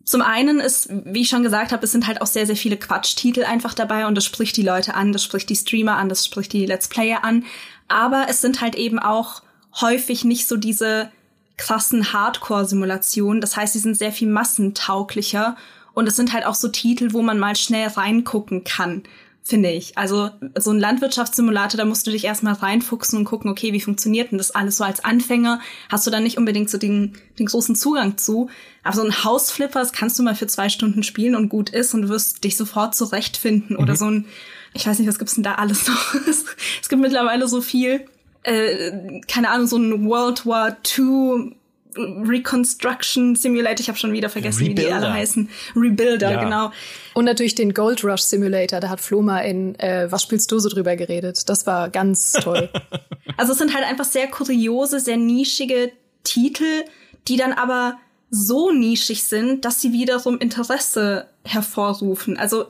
[0.04, 2.76] zum einen ist, wie ich schon gesagt habe, es sind halt auch sehr, sehr viele
[2.76, 6.24] Quatschtitel einfach dabei und das spricht die Leute an, das spricht die Streamer an, das
[6.24, 7.44] spricht die Let's Player an.
[7.86, 9.42] Aber es sind halt eben auch
[9.80, 11.12] häufig nicht so diese
[11.58, 13.40] krassen Hardcore-Simulationen.
[13.40, 15.56] Das heißt, sie sind sehr viel massentauglicher
[15.92, 19.04] und es sind halt auch so Titel, wo man mal schnell reingucken kann
[19.42, 19.96] finde ich.
[19.96, 24.30] Also so ein Landwirtschaftssimulator, da musst du dich erstmal reinfuchsen und gucken, okay, wie funktioniert
[24.30, 25.60] denn das alles so als Anfänger?
[25.88, 28.48] Hast du da nicht unbedingt so den, den großen Zugang zu.
[28.82, 31.94] Aber so ein Hausflipper, das kannst du mal für zwei Stunden spielen und gut ist
[31.94, 33.76] und du wirst dich sofort zurechtfinden.
[33.76, 33.82] Mhm.
[33.82, 34.26] Oder so ein,
[34.74, 36.14] ich weiß nicht, was gibt's denn da alles noch?
[36.80, 38.06] es gibt mittlerweile so viel.
[38.42, 41.56] Äh, keine Ahnung, so ein World War II
[41.96, 44.82] Reconstruction Simulator, ich habe schon wieder vergessen, Rebuilder.
[44.82, 45.48] wie die alle heißen.
[45.76, 46.44] Rebuilder, ja.
[46.44, 46.72] genau.
[47.14, 50.68] Und natürlich den Gold Rush Simulator, da hat Floma in äh, Was spielst du so
[50.68, 51.48] drüber geredet.
[51.48, 52.70] Das war ganz toll.
[53.36, 55.92] also es sind halt einfach sehr kuriose, sehr nischige
[56.24, 56.84] Titel,
[57.28, 57.98] die dann aber
[58.30, 62.36] so nischig sind, dass sie wiederum Interesse hervorrufen.
[62.36, 62.66] Also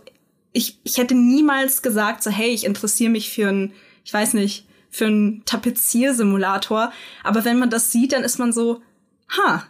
[0.52, 3.72] ich, ich hätte niemals gesagt, so hey, ich interessiere mich für ein,
[4.04, 6.92] ich weiß nicht, für einen Tapeziersimulator.
[7.22, 8.83] Aber wenn man das sieht, dann ist man so,
[9.36, 9.64] ha,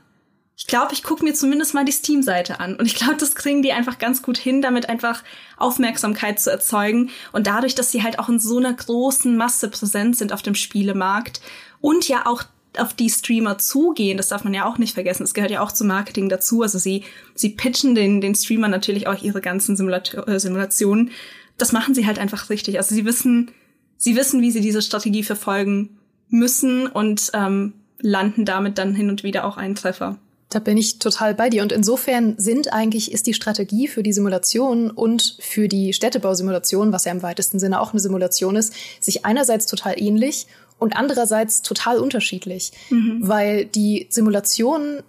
[0.61, 2.77] ich glaube, ich gucke mir zumindest mal die Steam-Seite an.
[2.77, 5.25] Und ich glaube, das kriegen die einfach ganz gut hin, damit einfach
[5.57, 7.09] Aufmerksamkeit zu erzeugen.
[7.33, 10.55] Und dadurch, dass sie halt auch in so einer großen Masse präsent sind auf dem
[10.55, 11.41] Spielemarkt
[11.81, 12.43] und ja auch
[12.77, 15.23] auf die Streamer zugehen, das darf man ja auch nicht vergessen.
[15.23, 16.61] Es gehört ja auch zum Marketing dazu.
[16.61, 21.11] Also sie, sie pitchen den, den Streamer natürlich auch ihre ganzen Simulat äh, Simulationen.
[21.57, 22.77] Das machen sie halt einfach richtig.
[22.77, 23.51] Also sie wissen,
[23.97, 29.23] sie wissen, wie sie diese Strategie verfolgen müssen und ähm, landen damit dann hin und
[29.23, 30.17] wieder auch einen Treffer.
[30.51, 31.63] Da bin ich total bei dir.
[31.63, 37.05] Und insofern sind eigentlich, ist die Strategie für die Simulation und für die Städtebausimulation, was
[37.05, 40.49] ja im weitesten Sinne auch eine Simulation ist, sich einerseits total ähnlich
[40.81, 42.73] und andererseits total unterschiedlich.
[42.91, 43.21] Mhm.
[43.21, 45.05] Weil die Simulationen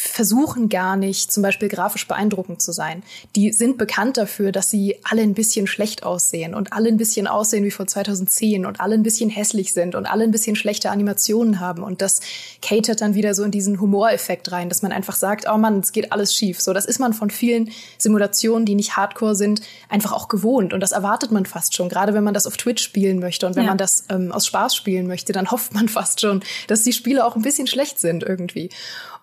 [0.00, 3.02] versuchen gar nicht, zum Beispiel grafisch beeindruckend zu sein.
[3.34, 7.26] Die sind bekannt dafür, dass sie alle ein bisschen schlecht aussehen und alle ein bisschen
[7.26, 10.90] aussehen wie vor 2010 und alle ein bisschen hässlich sind und alle ein bisschen schlechte
[10.90, 11.82] Animationen haben.
[11.82, 12.20] Und das
[12.62, 15.92] catert dann wieder so in diesen Humoreffekt rein, dass man einfach sagt, oh Mann, es
[15.92, 16.60] geht alles schief.
[16.60, 20.72] So, das ist man von vielen Simulationen, die nicht hardcore sind, einfach auch gewohnt.
[20.72, 21.88] Und das erwartet man fast schon.
[21.88, 23.70] Gerade wenn man das auf Twitch spielen möchte und wenn ja.
[23.70, 27.24] man das ähm, aus Spaß spielen möchte, dann hofft man fast schon, dass die Spiele
[27.24, 28.70] auch ein bisschen schlecht sind irgendwie.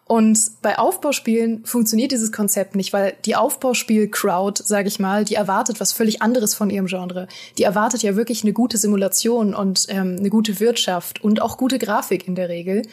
[0.07, 5.79] Und bei Aufbauspielen funktioniert dieses Konzept nicht, weil die Aufbauspiel-Crowd, sage ich mal, die erwartet
[5.79, 7.27] was völlig anderes von ihrem Genre.
[7.57, 11.79] Die erwartet ja wirklich eine gute Simulation und ähm, eine gute Wirtschaft und auch gute
[11.79, 12.83] Grafik in der Regel.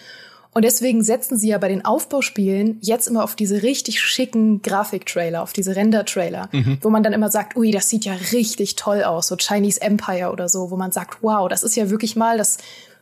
[0.55, 5.42] Und deswegen setzen sie ja bei den Aufbauspielen jetzt immer auf diese richtig schicken Grafiktrailer,
[5.42, 6.79] auf diese Render-Trailer, mhm.
[6.81, 10.31] wo man dann immer sagt, ui, das sieht ja richtig toll aus, so Chinese Empire
[10.31, 12.59] oder so, wo man sagt, wow, das ist ja wirklich mal, das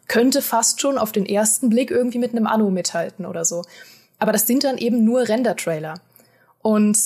[0.07, 3.63] könnte fast schon auf den ersten Blick irgendwie mit einem Anno mithalten oder so.
[4.21, 6.01] Aber das sind dann eben nur Render-Trailer.
[6.63, 6.99] Und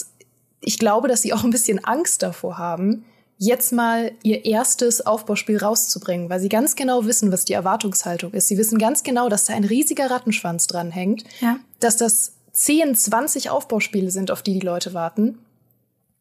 [0.60, 3.04] ich glaube, dass sie auch ein bisschen Angst davor haben,
[3.38, 8.48] jetzt mal ihr erstes Aufbauspiel rauszubringen, weil sie ganz genau wissen, was die Erwartungshaltung ist.
[8.48, 11.58] Sie wissen ganz genau, dass da ein riesiger Rattenschwanz dranhängt, ja.
[11.80, 15.38] dass das 10, 20 Aufbauspiele sind, auf die die Leute warten.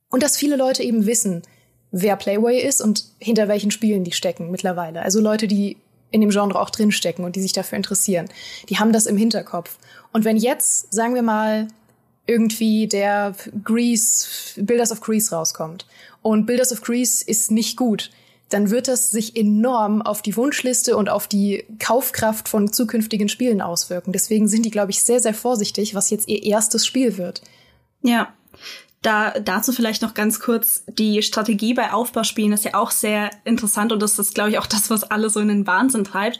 [0.10, 1.44] Und dass viele Leute eben wissen,
[1.92, 5.02] wer Playway ist und hinter welchen Spielen die stecken mittlerweile.
[5.04, 5.78] Also Leute, die
[6.14, 8.30] in dem Genre auch drinstecken und die sich dafür interessieren.
[8.70, 9.78] Die haben das im Hinterkopf.
[10.14, 11.68] Und wenn jetzt, sagen wir mal,
[12.26, 15.86] irgendwie der Grease, Builders of Grease rauskommt
[16.22, 18.12] und Builders of Grease ist nicht gut,
[18.50, 23.62] dann wird das sich enorm auf die Wunschliste und auf die Kaufkraft von zukünftigen Spielen
[23.62, 24.14] auswirken.
[24.14, 27.42] Deswegen sind die, glaube ich, sehr, sehr vorsichtig, was jetzt ihr erstes Spiel wird.
[28.04, 28.32] Ja.
[29.04, 33.92] Da, dazu vielleicht noch ganz kurz, die Strategie bei Aufbauspielen ist ja auch sehr interessant
[33.92, 36.40] und das ist, glaube ich, auch das, was alle so in den Wahnsinn treibt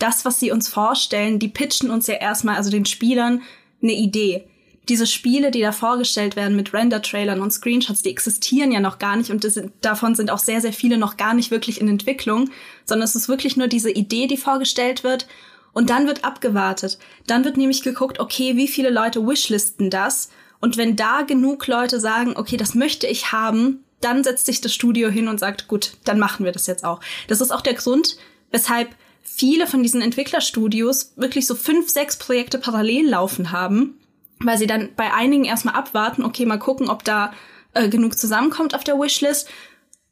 [0.00, 3.42] das, was sie uns vorstellen, die pitchen uns ja erstmal, also den Spielern,
[3.82, 4.44] eine Idee.
[4.88, 9.16] Diese Spiele, die da vorgestellt werden mit Render-Trailern und Screenshots, die existieren ja noch gar
[9.16, 12.50] nicht und sind, davon sind auch sehr, sehr viele noch gar nicht wirklich in Entwicklung,
[12.86, 15.28] sondern es ist wirklich nur diese Idee, die vorgestellt wird
[15.72, 16.98] und dann wird abgewartet.
[17.26, 22.00] Dann wird nämlich geguckt, okay, wie viele Leute wishlisten das und wenn da genug Leute
[22.00, 25.92] sagen, okay, das möchte ich haben, dann setzt sich das Studio hin und sagt, gut,
[26.04, 27.00] dann machen wir das jetzt auch.
[27.28, 28.16] Das ist auch der Grund,
[28.50, 28.88] weshalb
[29.22, 33.98] viele von diesen Entwicklerstudios wirklich so fünf, sechs Projekte parallel laufen haben,
[34.40, 37.32] weil sie dann bei einigen erstmal abwarten, okay, mal gucken, ob da
[37.74, 39.48] äh, genug zusammenkommt auf der Wishlist.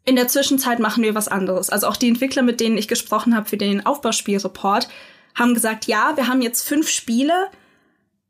[0.04, 1.70] In der Zwischenzeit machen wir was anderes.
[1.70, 4.88] Also auch die Entwickler, mit denen ich gesprochen habe für den Aufbauspielreport,
[5.34, 7.48] haben gesagt, ja, wir haben jetzt fünf Spiele,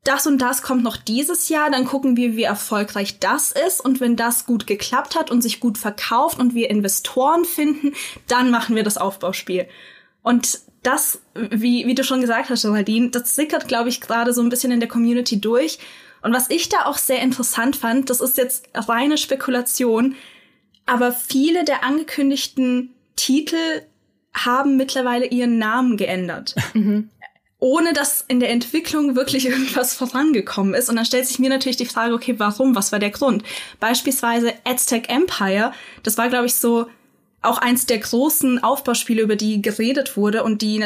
[0.05, 3.81] das und das kommt noch dieses Jahr, dann gucken wir, wie erfolgreich das ist.
[3.85, 7.95] Und wenn das gut geklappt hat und sich gut verkauft und wir Investoren finden,
[8.27, 9.67] dann machen wir das Aufbauspiel.
[10.23, 14.41] Und das, wie, wie du schon gesagt hast, Geraldine, das sickert, glaube ich, gerade so
[14.41, 15.79] ein bisschen in der Community durch.
[16.23, 20.17] Und was ich da auch sehr interessant fand, das ist jetzt reine Spekulation,
[20.87, 23.83] aber viele der angekündigten Titel
[24.35, 26.55] haben mittlerweile ihren Namen geändert.
[26.75, 27.11] Mhm.
[27.61, 30.89] Ohne dass in der Entwicklung wirklich irgendwas vorangekommen ist.
[30.89, 32.75] Und dann stellt sich mir natürlich die Frage, okay, warum?
[32.75, 33.43] Was war der Grund?
[33.81, 36.87] Beispielsweise Aztec Empire, das war, glaube ich, so
[37.41, 40.85] auch eins der großen Aufbauspiele, über die geredet wurde und die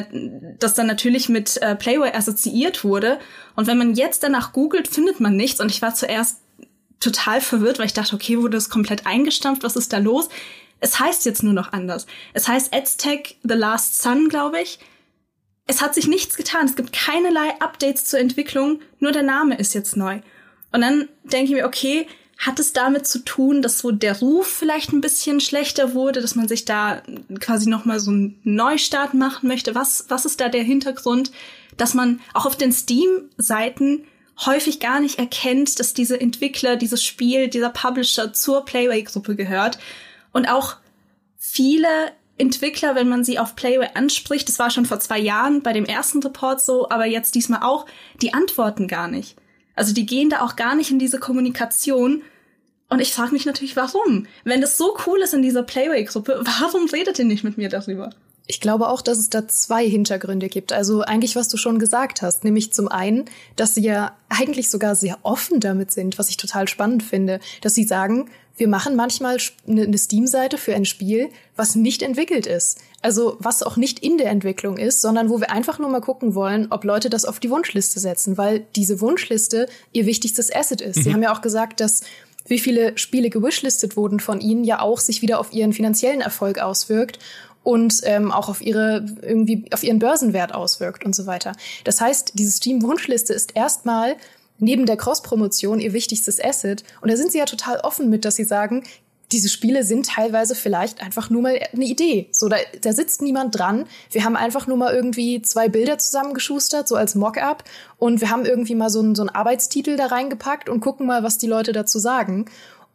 [0.59, 3.19] das dann natürlich mit äh, Playway assoziiert wurde.
[3.57, 5.61] Und wenn man jetzt danach googelt, findet man nichts.
[5.61, 6.41] Und ich war zuerst
[7.01, 9.63] total verwirrt, weil ich dachte, okay, wurde das komplett eingestampft?
[9.63, 10.29] Was ist da los?
[10.81, 12.07] Es heißt jetzt nur noch anders.
[12.33, 14.79] Es heißt Aztec The Last Sun, glaube ich.
[15.67, 16.67] Es hat sich nichts getan.
[16.67, 18.81] Es gibt keinerlei Updates zur Entwicklung.
[18.99, 20.21] Nur der Name ist jetzt neu.
[20.73, 22.07] Und dann denke ich mir, okay,
[22.39, 26.35] hat es damit zu tun, dass so der Ruf vielleicht ein bisschen schlechter wurde, dass
[26.35, 27.03] man sich da
[27.39, 29.77] quasi noch mal so einen Neustart machen möchte?
[29.77, 31.31] Was was ist da der Hintergrund,
[31.77, 34.05] dass man auch auf den Steam Seiten
[34.45, 39.79] häufig gar nicht erkennt, dass diese Entwickler, dieses Spiel, dieser Publisher zur Playway Gruppe gehört
[40.33, 40.77] und auch
[41.39, 45.73] viele Entwickler, wenn man sie auf Playway anspricht, das war schon vor zwei Jahren bei
[45.73, 47.87] dem ersten Report so, aber jetzt diesmal auch,
[48.21, 49.37] die antworten gar nicht.
[49.75, 52.23] Also die gehen da auch gar nicht in diese Kommunikation
[52.93, 54.27] und ich frage mich natürlich, warum?
[54.45, 58.11] Wenn das so cool ist in dieser Playway-Gruppe, warum redet ihr nicht mit mir darüber?
[58.47, 60.75] Ich glaube auch, dass es da zwei Hintergründe gibt.
[60.75, 63.25] Also eigentlich, was du schon gesagt hast, nämlich zum einen,
[63.57, 67.75] dass sie ja eigentlich sogar sehr offen damit sind, was ich total spannend finde, dass
[67.75, 72.79] sie sagen, wir machen manchmal eine ne Steam-Seite für ein Spiel, was nicht entwickelt ist.
[73.01, 76.35] Also was auch nicht in der Entwicklung ist, sondern wo wir einfach nur mal gucken
[76.35, 80.99] wollen, ob Leute das auf die Wunschliste setzen, weil diese Wunschliste ihr wichtigstes Asset ist.
[80.99, 81.03] Mhm.
[81.03, 82.03] Sie haben ja auch gesagt, dass
[82.47, 86.59] wie viele Spiele gewishlistet wurden von ihnen, ja auch sich wieder auf ihren finanziellen Erfolg
[86.59, 87.19] auswirkt
[87.63, 91.53] und ähm, auch auf ihre irgendwie auf ihren Börsenwert auswirkt und so weiter.
[91.85, 94.17] Das heißt, diese Steam-Wunschliste ist erstmal
[94.63, 96.85] neben der Cross-Promotion ihr wichtigstes Asset.
[97.01, 98.85] Und da sind sie ja total offen mit, dass sie sagen,
[99.33, 102.29] diese Spiele sind teilweise vielleicht einfach nur mal eine Idee.
[102.33, 103.87] So, da, da sitzt niemand dran.
[104.11, 107.65] Wir haben einfach nur mal irgendwie zwei Bilder zusammengeschustert, so als Mockup.
[107.99, 111.23] Und wir haben irgendwie mal so einen, so einen Arbeitstitel da reingepackt und gucken mal,
[111.23, 112.45] was die Leute dazu sagen.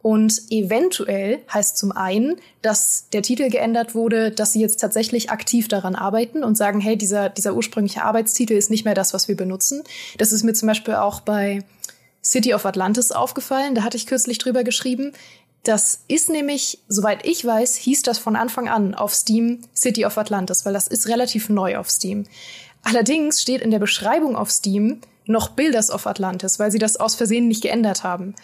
[0.00, 5.66] Und eventuell heißt zum einen, dass der Titel geändert wurde, dass sie jetzt tatsächlich aktiv
[5.66, 9.36] daran arbeiten und sagen, hey, dieser, dieser ursprüngliche Arbeitstitel ist nicht mehr das, was wir
[9.36, 9.82] benutzen.
[10.16, 11.64] Das ist mir zum Beispiel auch bei
[12.22, 13.74] City of Atlantis aufgefallen.
[13.74, 15.12] Da hatte ich kürzlich drüber geschrieben.
[15.64, 20.16] Das ist nämlich, soweit ich weiß, hieß das von Anfang an auf Steam City of
[20.16, 22.24] Atlantis, weil das ist relativ neu auf Steam.
[22.82, 27.14] Allerdings steht in der Beschreibung auf Steam noch Builders of Atlantis, weil sie das aus
[27.14, 28.34] Versehen nicht geändert haben.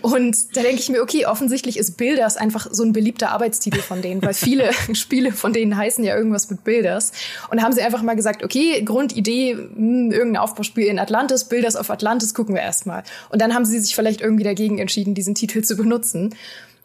[0.00, 4.00] Und da denke ich mir, okay, offensichtlich ist Builders einfach so ein beliebter Arbeitstitel von
[4.00, 7.12] denen, weil viele Spiele von denen heißen ja irgendwas mit Builders.
[7.50, 11.44] Und da haben sie einfach mal gesagt, okay, Grundidee, mh, hm, irgendein Aufbauspiel in Atlantis,
[11.44, 13.02] Builders of Atlantis, gucken wir erstmal.
[13.30, 16.34] Und dann haben sie sich vielleicht irgendwie dagegen entschieden, diesen Titel zu benutzen.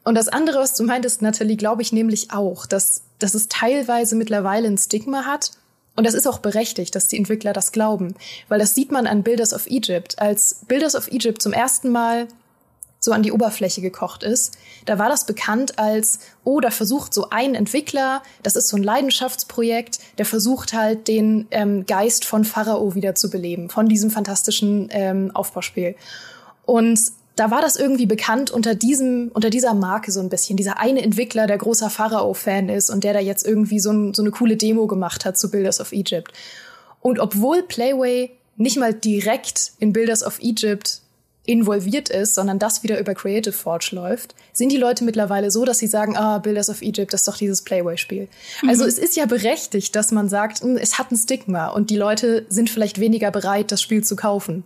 [0.04, 4.16] Und das andere, was du meintest, Natalie, glaube ich nämlich auch, dass, dass es teilweise
[4.16, 5.52] mittlerweile ein Stigma hat,
[5.96, 8.16] und das ist auch berechtigt, dass die Entwickler das glauben,
[8.50, 10.20] weil das sieht man an Builders of Egypt.
[10.20, 12.28] Als Builders of Egypt zum ersten Mal
[13.00, 17.30] so an die Oberfläche gekocht ist, da war das bekannt als, oh, da versucht so
[17.30, 22.96] ein Entwickler, das ist so ein Leidenschaftsprojekt, der versucht halt den ähm, Geist von Pharao
[22.96, 25.96] wieder zu beleben, von diesem fantastischen ähm, Aufbauspiel.
[26.66, 27.00] Und
[27.36, 30.58] da war das irgendwie bekannt unter diesem, unter dieser Marke so ein bisschen.
[30.58, 34.22] Dieser eine Entwickler, der großer Pharao-Fan ist und der da jetzt irgendwie so, ein, so
[34.22, 36.32] eine coole Demo gemacht hat zu Builders of Egypt.
[37.02, 41.02] Und obwohl Playway nicht mal direkt in Builders of Egypt
[41.46, 45.78] involviert ist, sondern das wieder über Creative Forge läuft, sind die Leute mittlerweile so, dass
[45.78, 48.28] sie sagen, ah, Builders of Egypt, das ist doch dieses Playway-Spiel.
[48.64, 48.70] Mhm.
[48.70, 51.98] Also es ist ja berechtigt, dass man sagt, hm, es hat ein Stigma und die
[51.98, 54.64] Leute sind vielleicht weniger bereit, das Spiel zu kaufen.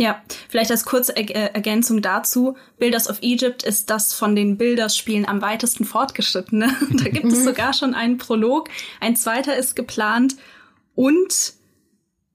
[0.00, 2.56] Ja, vielleicht als kurze äh, Ergänzung dazu.
[2.78, 6.72] Builders of Egypt ist das von den Builders-Spielen am weitesten fortgeschrittene.
[6.92, 7.44] da gibt es mhm.
[7.44, 8.68] sogar schon einen Prolog.
[9.00, 10.36] Ein zweiter ist geplant
[10.94, 11.54] und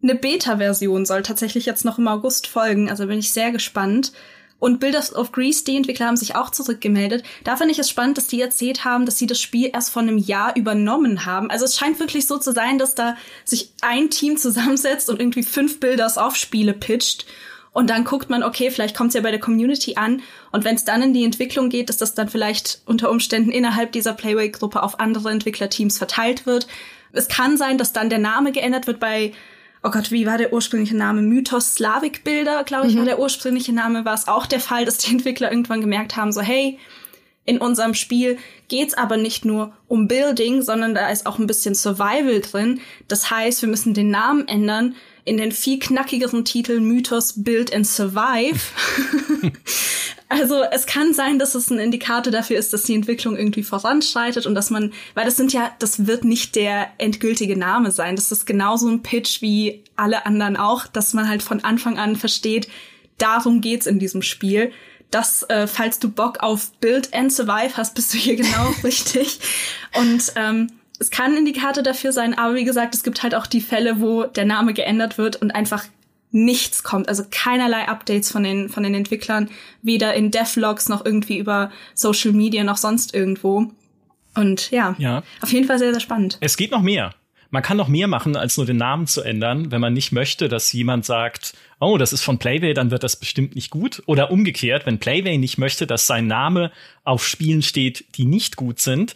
[0.04, 2.90] eine Beta-Version soll tatsächlich jetzt noch im August folgen.
[2.90, 4.12] Also bin ich sehr gespannt.
[4.60, 7.24] Und Builders of Greece, die Entwickler haben sich auch zurückgemeldet.
[7.46, 10.02] Da finde ich es spannend, dass die erzählt haben, dass sie das Spiel erst vor
[10.02, 11.50] einem Jahr übernommen haben.
[11.50, 15.44] Also es scheint wirklich so zu sein, dass da sich ein Team zusammensetzt und irgendwie
[15.44, 17.26] fünf Builders auf Spiele pitcht
[17.74, 20.22] und dann guckt man, okay, vielleicht kommt es ja bei der Community an.
[20.52, 23.92] Und wenn es dann in die Entwicklung geht, dass das dann vielleicht unter Umständen innerhalb
[23.92, 26.68] dieser Playway-Gruppe auf andere Entwicklerteams verteilt wird.
[27.12, 29.34] Es kann sein, dass dann der Name geändert wird bei,
[29.82, 31.24] oh Gott, wie war der ursprüngliche Name?
[31.24, 33.00] Mythos Slavik Bilder, glaube ich, mhm.
[33.00, 34.06] war der ursprüngliche Name.
[34.06, 36.78] War es auch der Fall, dass die Entwickler irgendwann gemerkt haben, so, hey,
[37.46, 41.76] in unserem Spiel geht's aber nicht nur um Building, sondern da ist auch ein bisschen
[41.76, 42.82] Survival drin.
[43.08, 47.88] Das heißt, wir müssen den Namen ändern, in den viel knackigeren Titel Mythos, Build and
[47.88, 48.60] Survive.
[50.30, 54.46] also es kann sein, dass es ein Indikator dafür ist, dass die Entwicklung irgendwie voranschreitet
[54.46, 58.16] und dass man, weil das sind ja, das wird nicht der endgültige Name sein.
[58.16, 62.16] Das ist genauso ein Pitch wie alle anderen auch, dass man halt von Anfang an
[62.16, 62.68] versteht,
[63.18, 64.72] darum geht's in diesem Spiel.
[65.12, 69.40] Das, äh, falls du Bock auf Build and Survive hast, bist du hier genau richtig.
[69.94, 70.68] Und ähm,
[71.04, 74.00] es kann ein Indikator dafür sein, aber wie gesagt, es gibt halt auch die Fälle,
[74.00, 75.84] wo der Name geändert wird und einfach
[76.32, 79.50] nichts kommt, also keinerlei Updates von den von den Entwicklern,
[79.82, 83.72] weder in Devlogs noch irgendwie über Social Media noch sonst irgendwo.
[84.34, 86.38] Und ja, ja, auf jeden Fall sehr sehr spannend.
[86.40, 87.14] Es geht noch mehr.
[87.52, 90.48] Man kann noch mehr machen, als nur den Namen zu ändern, wenn man nicht möchte,
[90.48, 94.02] dass jemand sagt, oh, das ist von Playway, dann wird das bestimmt nicht gut.
[94.08, 96.72] Oder umgekehrt, wenn Playway nicht möchte, dass sein Name
[97.04, 99.14] auf Spielen steht, die nicht gut sind,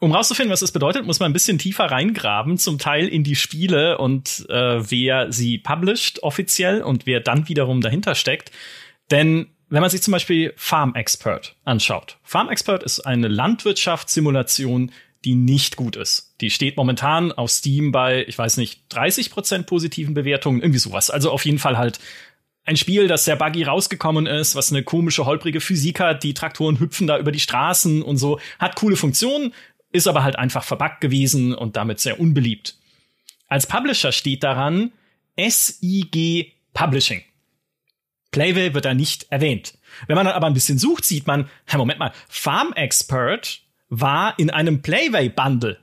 [0.00, 3.36] um rauszufinden, was das bedeutet, muss man ein bisschen tiefer reingraben, zum Teil in die
[3.36, 8.52] Spiele und äh, wer sie published offiziell und wer dann wiederum dahinter steckt.
[9.10, 12.16] Denn wenn man sich zum Beispiel Farm Expert anschaut.
[12.22, 14.92] Farm Expert ist eine Landwirtschaftssimulation,
[15.24, 16.36] die nicht gut ist.
[16.40, 21.10] Die steht momentan auf Steam bei, ich weiß nicht, 30 Prozent positiven Bewertungen, irgendwie sowas.
[21.10, 21.98] Also auf jeden Fall halt
[22.64, 26.78] ein Spiel, das sehr buggy rausgekommen ist, was eine komische, holprige Physik hat, die Traktoren
[26.78, 29.54] hüpfen da über die Straßen und so, hat coole Funktionen,
[29.92, 32.76] ist aber halt einfach verbuggt gewesen und damit sehr unbeliebt.
[33.48, 34.92] Als Publisher steht daran
[35.36, 37.22] SIG Publishing.
[38.30, 39.78] Playway wird da nicht erwähnt.
[40.06, 44.38] Wenn man dann aber ein bisschen sucht, sieht man, hey, Moment mal, Farm Expert war
[44.38, 45.78] in einem Playway Bundle.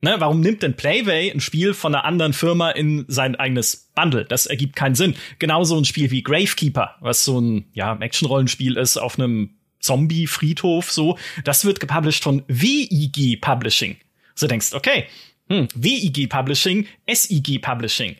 [0.00, 4.26] Ne, warum nimmt denn Playway ein Spiel von einer anderen Firma in sein eigenes Bundle?
[4.26, 5.14] Das ergibt keinen Sinn.
[5.38, 11.18] Genauso ein Spiel wie Gravekeeper, was so ein ja, Action-Rollenspiel ist auf einem Zombie-Friedhof, so.
[11.44, 13.96] Das wird gepublished von WIG Publishing.
[14.34, 15.06] So denkst, okay,
[15.48, 18.16] hm, WIG Publishing, SIG Publishing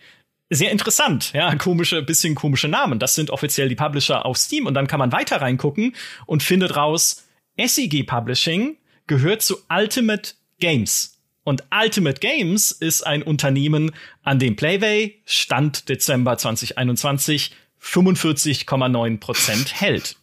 [0.51, 2.99] sehr interessant, ja, komische, bisschen komische Namen.
[2.99, 5.95] Das sind offiziell die Publisher auf Steam und dann kann man weiter reingucken
[6.27, 11.21] und findet raus, SEG Publishing gehört zu Ultimate Games.
[11.45, 13.93] Und Ultimate Games ist ein Unternehmen,
[14.23, 17.53] an dem Playway Stand Dezember 2021
[17.85, 20.17] 45,9 Prozent hält.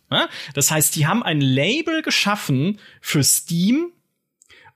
[0.54, 3.92] Das heißt, die haben ein Label geschaffen für Steam.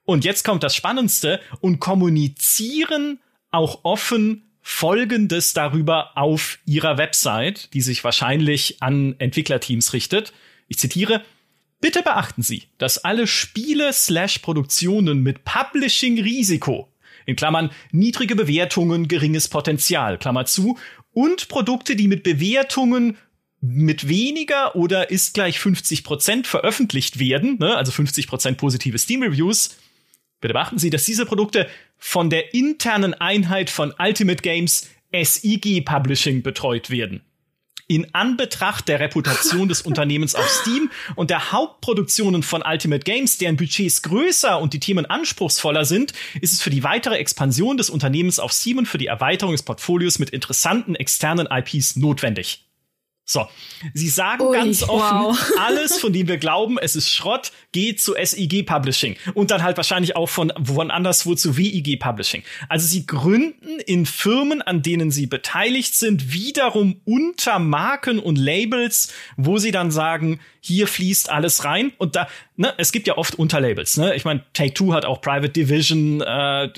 [0.05, 3.19] Und jetzt kommt das Spannendste und kommunizieren
[3.51, 10.33] auch offen Folgendes darüber auf ihrer Website, die sich wahrscheinlich an Entwicklerteams richtet.
[10.67, 11.23] Ich zitiere,
[11.81, 16.87] Bitte beachten Sie, dass alle Spiele slash Produktionen mit Publishing-Risiko,
[17.27, 20.79] in Klammern niedrige Bewertungen, geringes Potenzial, Klammer zu,
[21.15, 23.17] und Produkte, die mit Bewertungen
[23.61, 29.75] mit weniger oder ist gleich 50 Prozent veröffentlicht werden, ne, also 50 Prozent positive Steam-Reviews,
[30.45, 36.43] Bitte beachten Sie, dass diese Produkte von der internen Einheit von Ultimate Games SIG Publishing
[36.43, 37.21] betreut werden.
[37.87, 43.57] In Anbetracht der Reputation des Unternehmens auf Steam und der Hauptproduktionen von Ultimate Games, deren
[43.57, 48.39] Budgets größer und die Themen anspruchsvoller sind, ist es für die weitere Expansion des Unternehmens
[48.39, 52.64] auf Steam und für die Erweiterung des Portfolios mit interessanten externen IPs notwendig.
[53.27, 53.47] So,
[53.95, 55.51] sie sagen Ui, ganz offen, wow.
[55.59, 59.77] alles, von dem wir glauben, es ist Schrott, geht zu SIG Publishing und dann halt
[59.77, 62.43] wahrscheinlich auch von woanders wo zu WIG Publishing.
[62.69, 69.11] Also sie gründen in Firmen, an denen sie beteiligt sind, wiederum unter Marken und Labels,
[69.37, 72.27] wo sie dann sagen, hier fließt alles rein und da,
[72.57, 74.15] ne, es gibt ja oft Unterlabels, ne?
[74.15, 76.69] Ich meine, Take Two hat auch Private Division, äh,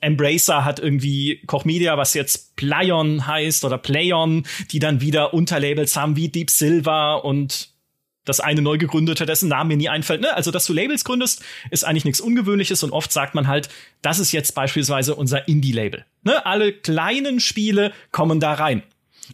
[0.00, 5.96] Embracer hat irgendwie Koch Media, was jetzt Playon heißt oder Playon, die dann wieder Unterlabels
[5.96, 7.70] haben wie Deep Silver und
[8.26, 10.20] das eine neu gegründete, dessen Name mir nie einfällt.
[10.20, 10.34] Ne?
[10.34, 13.68] Also, dass du Labels gründest, ist eigentlich nichts Ungewöhnliches und oft sagt man halt,
[14.02, 16.04] das ist jetzt beispielsweise unser Indie-Label.
[16.24, 16.44] Ne?
[16.44, 18.82] Alle kleinen Spiele kommen da rein.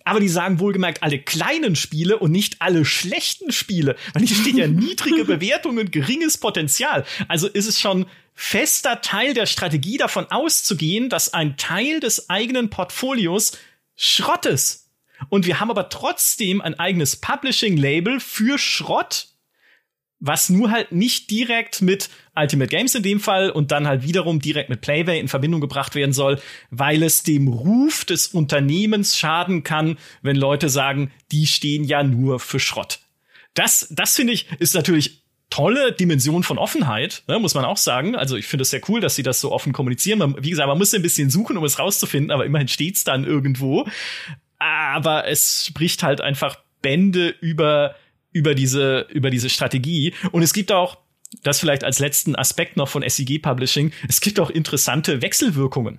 [0.05, 3.97] Aber die sagen wohlgemerkt alle kleinen Spiele und nicht alle schlechten Spiele.
[4.12, 7.05] Weil hier steht ja niedrige Bewertungen, geringes Potenzial.
[7.28, 12.70] Also ist es schon fester Teil der Strategie davon auszugehen, dass ein Teil des eigenen
[12.70, 13.53] Portfolios
[13.97, 14.90] Schrott ist.
[15.28, 19.28] Und wir haben aber trotzdem ein eigenes Publishing-Label für Schrott,
[20.24, 24.40] was nur halt nicht direkt mit Ultimate Games in dem Fall und dann halt wiederum
[24.40, 29.64] direkt mit Playway in Verbindung gebracht werden soll, weil es dem Ruf des Unternehmens schaden
[29.64, 33.00] kann, wenn Leute sagen, die stehen ja nur für Schrott.
[33.54, 38.14] Das, das finde ich, ist natürlich tolle Dimension von Offenheit, ne, muss man auch sagen.
[38.14, 40.20] Also ich finde es sehr cool, dass sie das so offen kommunizieren.
[40.20, 43.24] Man, wie gesagt, man muss ein bisschen suchen, um es rauszufinden, aber immerhin steht's dann
[43.24, 43.86] irgendwo.
[44.58, 47.96] Aber es spricht halt einfach Bände über
[48.33, 50.14] über diese, über diese Strategie.
[50.33, 50.99] Und es gibt auch,
[51.43, 55.99] das vielleicht als letzten Aspekt noch von SEG Publishing, es gibt auch interessante Wechselwirkungen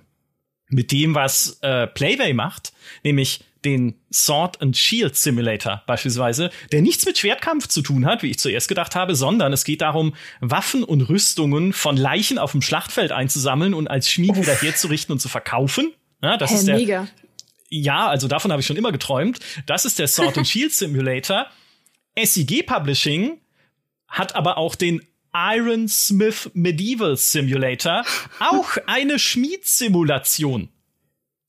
[0.68, 2.72] mit dem, was äh, Playway macht,
[3.02, 8.30] nämlich den Sword and Shield Simulator beispielsweise, der nichts mit Schwertkampf zu tun hat, wie
[8.30, 12.62] ich zuerst gedacht habe, sondern es geht darum, Waffen und Rüstungen von Leichen auf dem
[12.62, 15.92] Schlachtfeld einzusammeln und als Schmied wieder herzurichten und zu verkaufen.
[16.22, 17.08] Ja, das hey, ist der, mega.
[17.70, 19.40] Ja, also davon habe ich schon immer geträumt.
[19.66, 21.46] Das ist der Sword and Shield Simulator.
[22.16, 23.40] SEG Publishing
[24.08, 25.02] hat aber auch den
[25.34, 28.04] Iron Smith Medieval Simulator,
[28.38, 30.68] auch eine Schmiedsimulation.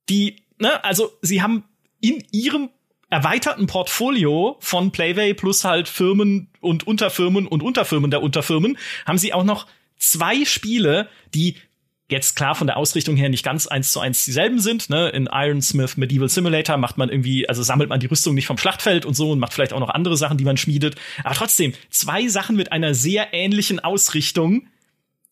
[0.10, 1.64] Die, ne, also sie haben
[2.02, 2.70] in ihrem
[3.10, 9.34] erweiterten Portfolio von Playway plus halt Firmen und Unterfirmen und Unterfirmen der Unterfirmen haben sie
[9.34, 11.56] auch noch zwei Spiele, die
[12.10, 14.90] jetzt klar von der Ausrichtung her nicht ganz eins zu eins dieselben sind.
[14.90, 15.10] Ne?
[15.10, 19.06] In Ironsmith Medieval Simulator macht man irgendwie, also sammelt man die Rüstung nicht vom Schlachtfeld
[19.06, 20.96] und so und macht vielleicht auch noch andere Sachen, die man schmiedet.
[21.24, 24.68] Aber trotzdem, zwei Sachen mit einer sehr ähnlichen Ausrichtung,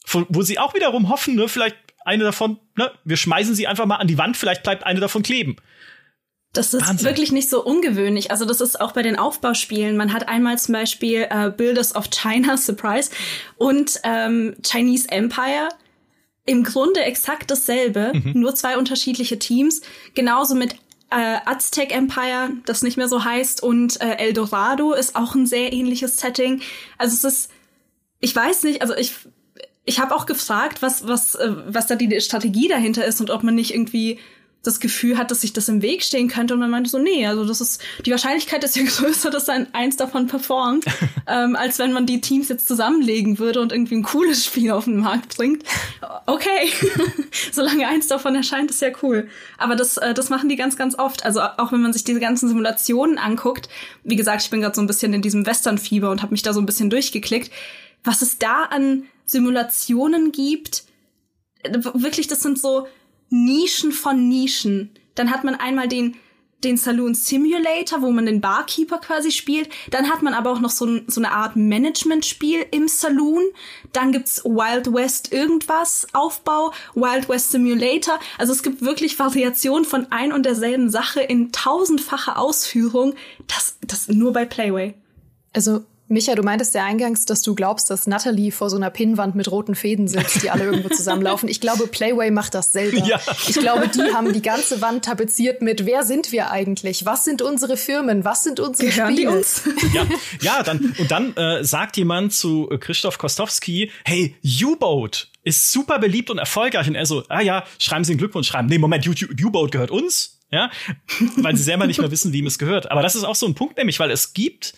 [0.07, 3.97] wo sie auch wiederum hoffen, ne, vielleicht eine davon, ne, wir schmeißen sie einfach mal
[3.97, 5.57] an die Wand, vielleicht bleibt eine davon kleben.
[6.53, 7.07] Das ist Wahnsinn.
[7.07, 8.29] wirklich nicht so ungewöhnlich.
[8.29, 9.97] Also das ist auch bei den Aufbauspielen.
[9.97, 13.09] Man hat einmal zum Beispiel äh, Builders of China, Surprise,
[13.57, 15.69] und ähm, Chinese Empire
[16.45, 18.39] im Grunde exakt dasselbe, mhm.
[18.39, 19.81] nur zwei unterschiedliche Teams.
[20.13, 20.73] Genauso mit
[21.09, 25.45] äh, Aztec Empire, das nicht mehr so heißt, und äh, El Dorado ist auch ein
[25.45, 26.61] sehr ähnliches Setting.
[26.97, 27.51] Also es ist,
[28.19, 29.13] ich weiß nicht, also ich
[29.85, 33.43] ich habe auch gefragt, was, was, äh, was da die Strategie dahinter ist und ob
[33.43, 34.19] man nicht irgendwie
[34.63, 36.53] das Gefühl hat, dass sich das im Weg stehen könnte.
[36.53, 39.67] Und man meinte so, nee, also das ist, die Wahrscheinlichkeit ist ja größer, dass ein
[39.73, 40.85] eins davon performt,
[41.27, 44.85] ähm, als wenn man die Teams jetzt zusammenlegen würde und irgendwie ein cooles Spiel auf
[44.85, 45.63] den Markt bringt.
[46.25, 46.69] Okay,
[47.51, 49.27] solange eins davon erscheint, ist ja cool.
[49.57, 51.25] Aber das, äh, das machen die ganz, ganz oft.
[51.25, 53.67] Also auch wenn man sich diese ganzen Simulationen anguckt,
[54.03, 56.53] wie gesagt, ich bin gerade so ein bisschen in diesem Western-Fieber und habe mich da
[56.53, 57.51] so ein bisschen durchgeklickt,
[58.05, 60.83] was es da an Simulationen gibt,
[61.93, 62.87] wirklich, das sind so
[63.33, 64.91] Nischen von Nischen.
[65.15, 66.15] Dann hat man einmal den
[66.63, 69.69] den Saloon Simulator, wo man den Barkeeper quasi spielt.
[69.91, 73.43] Dann hat man aber auch noch so, so eine Art Management-Spiel im Saloon.
[73.91, 78.19] Dann gibt's Wild West irgendwas, Aufbau, Wild West Simulator.
[78.37, 83.15] Also es gibt wirklich Variationen von ein und derselben Sache in tausendfacher Ausführung.
[83.47, 84.93] Das, das nur bei Playway.
[85.51, 85.83] Also
[86.13, 89.49] Micha, du meintest ja eingangs, dass du glaubst, dass Natalie vor so einer Pinnwand mit
[89.49, 91.49] roten Fäden sitzt, die alle irgendwo zusammenlaufen.
[91.49, 93.03] Ich glaube, Playway macht das selber.
[93.03, 93.19] Ja.
[93.47, 97.05] Ich glaube, die haben die ganze Wand tapeziert mit Wer sind wir eigentlich?
[97.05, 98.23] Was sind unsere Firmen?
[98.23, 99.31] Was sind unsere Gehören Spiele?
[99.31, 99.63] Die uns?
[99.93, 100.05] Ja,
[100.41, 106.29] ja, dann und dann äh, sagt jemand zu Christoph Kostowski, hey, U-Boat ist super beliebt
[106.29, 108.67] und erfolgreich und er so, ah ja, schreiben Sie einen Glückwunsch schreiben.
[108.67, 110.69] Nee, Moment, U-Boat gehört uns, ja,
[111.37, 112.91] weil sie selber nicht mehr wissen, wie ihm es gehört.
[112.91, 114.75] Aber das ist auch so ein Punkt, nämlich, weil es gibt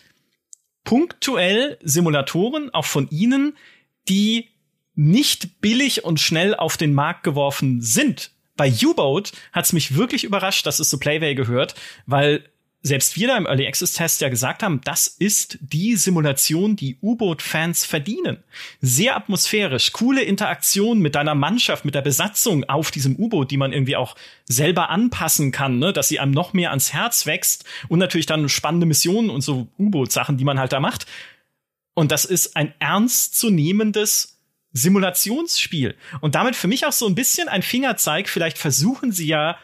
[0.85, 3.57] punktuell Simulatoren, auch von ihnen,
[4.07, 4.49] die
[4.95, 8.31] nicht billig und schnell auf den Markt geworfen sind.
[8.55, 11.75] Bei U-Boat hat es mich wirklich überrascht, dass es zu Playway gehört,
[12.05, 12.45] weil
[12.85, 16.99] selbst wir da im Early Access Test ja gesagt haben, das ist die Simulation, die
[17.01, 18.43] U-Boot-Fans verdienen.
[18.79, 23.73] Sehr atmosphärisch, coole Interaktion mit deiner Mannschaft, mit der Besatzung auf diesem U-Boot, die man
[23.73, 24.15] irgendwie auch
[24.47, 25.93] selber anpassen kann, ne?
[25.93, 29.67] dass sie einem noch mehr ans Herz wächst und natürlich dann spannende Missionen und so
[29.79, 31.07] U-Boot-Sachen, die man halt da macht.
[31.95, 34.37] Und das ist ein ernstzunehmendes
[34.73, 35.95] Simulationsspiel.
[36.21, 39.57] Und damit für mich auch so ein bisschen ein Fingerzeig, vielleicht versuchen sie ja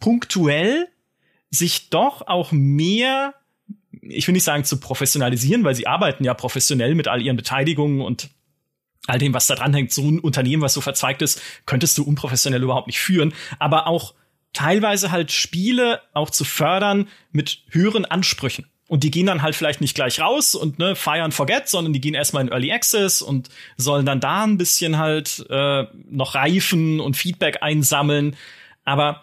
[0.00, 0.88] punktuell
[1.50, 3.34] sich doch auch mehr,
[4.02, 8.00] ich will nicht sagen zu professionalisieren, weil sie arbeiten ja professionell mit all ihren Beteiligungen
[8.00, 8.30] und
[9.06, 9.92] all dem, was da dran hängt.
[9.92, 13.32] So ein Unternehmen, was so verzweigt ist, könntest du unprofessionell überhaupt nicht führen.
[13.58, 14.14] Aber auch
[14.52, 18.66] teilweise halt Spiele auch zu fördern mit höheren Ansprüchen.
[18.88, 22.00] Und die gehen dann halt vielleicht nicht gleich raus und ne, feiern forget, sondern die
[22.00, 27.00] gehen erstmal in Early Access und sollen dann da ein bisschen halt äh, noch reifen
[27.00, 28.36] und Feedback einsammeln.
[28.84, 29.22] Aber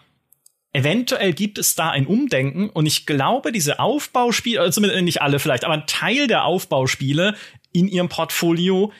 [0.74, 5.38] eventuell gibt es da ein Umdenken und ich glaube, diese Aufbauspiele, also zumindest nicht alle
[5.38, 7.34] vielleicht, aber ein Teil der Aufbauspiele
[7.72, 8.92] in ihrem Portfolio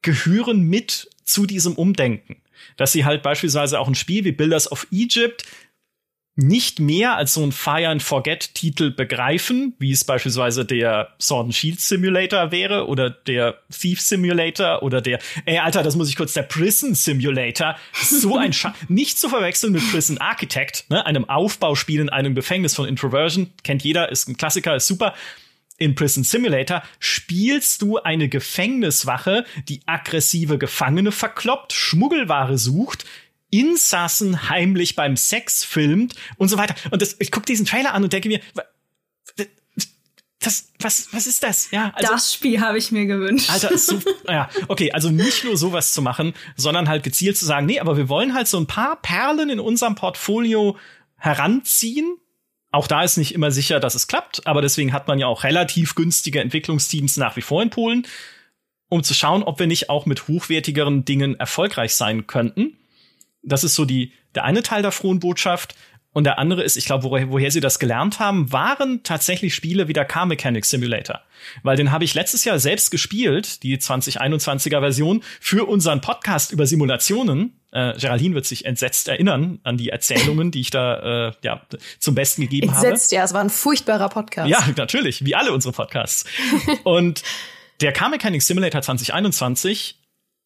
[0.00, 2.36] gehören mit zu diesem Umdenken.
[2.76, 5.44] Dass sie halt beispielsweise auch ein Spiel wie Builders of Egypt
[6.38, 11.46] nicht mehr als so ein Fire and Forget Titel begreifen, wie es beispielsweise der Sword
[11.46, 16.14] and Shield Simulator wäre oder der Thief Simulator oder der, ey, Alter, das muss ich
[16.14, 17.74] kurz, der Prison Simulator.
[17.92, 22.76] So ein Scha nicht zu verwechseln mit Prison Architect, ne, einem Aufbauspiel in einem Gefängnis
[22.76, 23.50] von Introversion.
[23.64, 25.14] Kennt jeder, ist ein Klassiker, ist super.
[25.76, 33.04] In Prison Simulator spielst du eine Gefängniswache, die aggressive Gefangene verkloppt, Schmuggelware sucht,
[33.50, 36.74] Insassen heimlich beim Sex filmt und so weiter.
[36.90, 38.40] Und das, ich gucke diesen Trailer an und denke mir,
[40.40, 41.70] das, was, was ist das?
[41.72, 43.50] Ja, also, das Spiel habe ich mir gewünscht.
[43.50, 47.66] Alter, so, ja, okay, also nicht nur sowas zu machen, sondern halt gezielt zu sagen,
[47.66, 50.76] nee, aber wir wollen halt so ein paar Perlen in unserem Portfolio
[51.16, 52.16] heranziehen.
[52.70, 55.42] Auch da ist nicht immer sicher, dass es klappt, aber deswegen hat man ja auch
[55.42, 58.06] relativ günstige Entwicklungsteams nach wie vor in Polen,
[58.88, 62.78] um zu schauen, ob wir nicht auch mit hochwertigeren Dingen erfolgreich sein könnten
[63.42, 65.74] das ist so die, der eine Teil der frohen Botschaft.
[66.12, 69.88] Und der andere ist, ich glaube, woher, woher sie das gelernt haben, waren tatsächlich Spiele
[69.88, 71.20] wie der Car Mechanics Simulator.
[71.62, 76.66] Weil den habe ich letztes Jahr selbst gespielt, die 2021er Version, für unseren Podcast über
[76.66, 77.60] Simulationen.
[77.70, 81.60] Äh, Geraldine wird sich entsetzt erinnern an die Erzählungen, die ich da äh, ja,
[81.98, 82.92] zum Besten gegeben entsetzt, habe.
[82.94, 84.48] Entsetzt, ja, es war ein furchtbarer Podcast.
[84.48, 86.24] Ja, natürlich, wie alle unsere Podcasts.
[86.84, 87.22] Und
[87.80, 89.97] der Car Mechanics Simulator 2021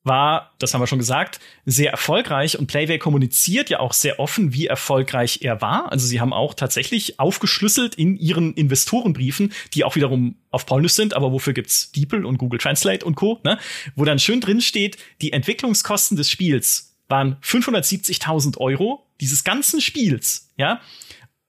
[0.04, 4.52] war, das haben wir schon gesagt, sehr erfolgreich und Playway kommuniziert ja auch sehr offen,
[4.52, 5.92] wie erfolgreich er war.
[5.92, 11.14] Also sie haben auch tatsächlich aufgeschlüsselt in ihren Investorenbriefen, die auch wiederum auf Polnisch sind,
[11.14, 13.58] aber wofür gibt's DeepL und Google Translate und Co., ne?
[13.94, 20.50] wo dann schön drin steht, die Entwicklungskosten des Spiels waren 570.000 Euro dieses ganzen Spiels,
[20.56, 20.80] ja.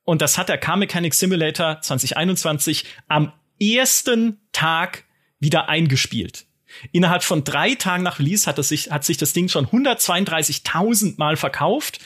[0.06, 5.06] Und das hat der Car Mechanic Simulator 2021 am ersten Tag
[5.39, 6.45] wieder eingespielt.
[6.91, 11.36] Innerhalb von drei Tagen nach Release hat, sich, hat sich das Ding schon 132.000 Mal
[11.36, 11.99] verkauft.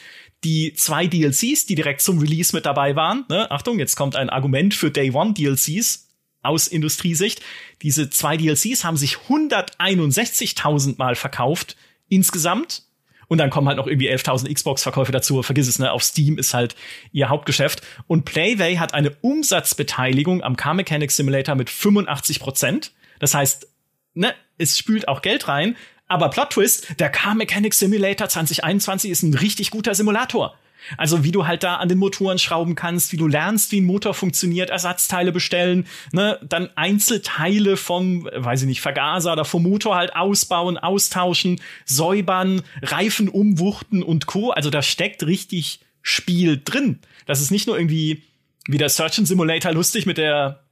[0.44, 4.30] Die zwei DLCs, die direkt zum Release mit dabei waren, ne, Achtung, jetzt kommt ein
[4.30, 6.08] Argument für Day One DLCs
[6.44, 7.42] aus Industriesicht.
[7.82, 11.76] Diese zwei DLCs haben sich 161.000 Mal verkauft
[12.08, 12.84] insgesamt.
[13.28, 15.44] Und dann kommen halt noch irgendwie 11.000 Xbox-Verkäufe dazu.
[15.44, 15.92] Vergiss es, ne?
[15.92, 16.76] Auf Steam ist halt
[17.12, 17.82] ihr Hauptgeschäft.
[18.08, 22.94] Und Playway hat eine Umsatzbeteiligung am Car Mechanic Simulator mit 85 Prozent.
[23.20, 23.68] Das heißt,
[24.18, 25.76] ne, es spült auch Geld rein.
[26.08, 30.58] Aber Plot Twist, der Car Mechanic Simulator 2021 ist ein richtig guter Simulator.
[30.96, 33.86] Also wie du halt da an den Motoren schrauben kannst, wie du lernst, wie ein
[33.86, 39.96] Motor funktioniert, Ersatzteile bestellen, ne, dann Einzelteile vom, weiß ich nicht, Vergaser oder vom Motor
[39.96, 44.52] halt ausbauen, austauschen, säubern, Reifen umwuchten und Co.
[44.52, 47.00] Also da steckt richtig Spiel drin.
[47.26, 48.24] Das ist nicht nur irgendwie
[48.68, 50.67] wie der Search Simulator lustig mit der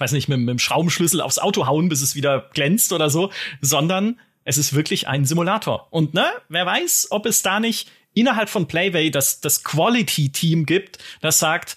[0.00, 3.30] weiß nicht, mit, mit dem Schraubenschlüssel aufs Auto hauen, bis es wieder glänzt oder so,
[3.60, 5.86] sondern es ist wirklich ein Simulator.
[5.90, 10.98] Und ne, wer weiß, ob es da nicht innerhalb von Playway das, das Quality-Team gibt,
[11.20, 11.76] das sagt,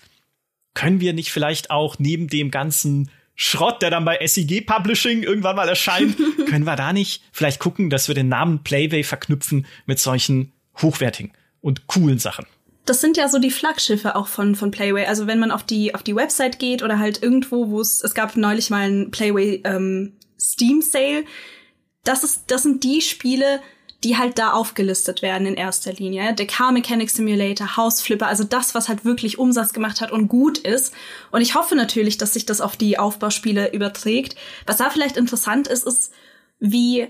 [0.73, 5.55] können wir nicht vielleicht auch neben dem ganzen Schrott, der dann bei SEG Publishing irgendwann
[5.55, 6.15] mal erscheint,
[6.49, 11.33] können wir da nicht vielleicht gucken, dass wir den Namen Playway verknüpfen mit solchen hochwertigen
[11.61, 12.45] und coolen Sachen?
[12.85, 15.05] Das sind ja so die Flaggschiffe auch von, von Playway.
[15.05, 18.13] Also wenn man auf die, auf die Website geht oder halt irgendwo, wo es, es
[18.13, 21.23] gab neulich mal ein Playway ähm, Steam Sale.
[22.03, 23.61] Das ist, das sind die Spiele,
[24.03, 26.33] die halt da aufgelistet werden in erster Linie.
[26.33, 30.27] Der Car Mechanic Simulator, House Flipper, also das, was halt wirklich Umsatz gemacht hat und
[30.27, 30.93] gut ist.
[31.31, 34.35] Und ich hoffe natürlich, dass sich das auf die Aufbauspiele überträgt.
[34.65, 36.11] Was da vielleicht interessant ist, ist,
[36.59, 37.07] wie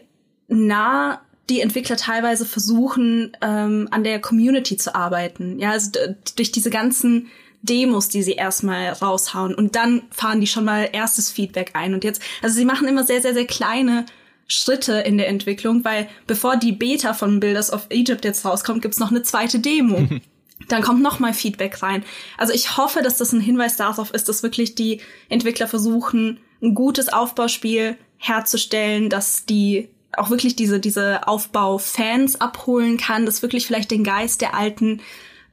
[0.48, 5.60] nah die Entwickler teilweise versuchen, ähm, an der Community zu arbeiten.
[5.60, 5.92] Ja, also
[6.36, 7.28] durch diese ganzen
[7.62, 11.94] Demos, die sie erstmal raushauen und dann fahren die schon mal erstes Feedback ein.
[11.94, 14.06] Und jetzt, also sie machen immer sehr, sehr, sehr kleine
[14.48, 19.00] Schritte in der Entwicklung, weil bevor die Beta von Builders of Egypt jetzt rauskommt, gibt's
[19.00, 20.08] noch eine zweite Demo.
[20.70, 22.04] Dann kommt noch mal Feedback rein.
[22.38, 26.74] Also ich hoffe, dass das ein Hinweis darauf ist, dass wirklich die Entwickler versuchen, ein
[26.74, 33.92] gutes Aufbauspiel herzustellen, dass die auch wirklich diese, diese Aufbau-Fans abholen kann, dass wirklich vielleicht
[33.92, 35.02] den Geist der alten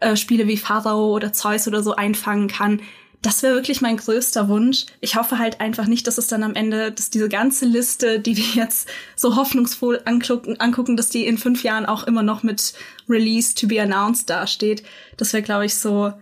[0.00, 2.80] äh, Spiele wie Pharao oder Zeus oder so einfangen kann
[3.22, 4.86] das wäre wirklich mein größter Wunsch.
[5.00, 8.36] Ich hoffe halt einfach nicht, dass es dann am Ende, dass diese ganze Liste, die
[8.36, 12.72] wir jetzt so hoffnungsvoll angucken, angucken dass die in fünf Jahren auch immer noch mit
[13.08, 14.82] Release to be announced dasteht.
[15.18, 16.12] Das wäre, glaube ich, so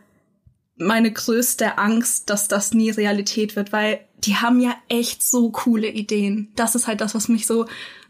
[0.77, 5.89] meine größte Angst, dass das nie Realität wird, weil die haben ja echt so coole
[5.89, 6.53] Ideen.
[6.57, 7.67] Das ist halt das, was mich so,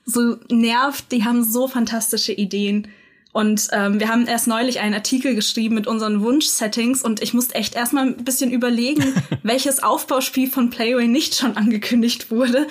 [0.08, 1.12] so nervt.
[1.12, 2.88] Die haben so fantastische Ideen.
[3.32, 7.54] Und ähm, wir haben erst neulich einen Artikel geschrieben mit unseren Wunsch-Settings und ich musste
[7.54, 12.66] echt erstmal ein bisschen überlegen, welches Aufbauspiel von Playway nicht schon angekündigt wurde.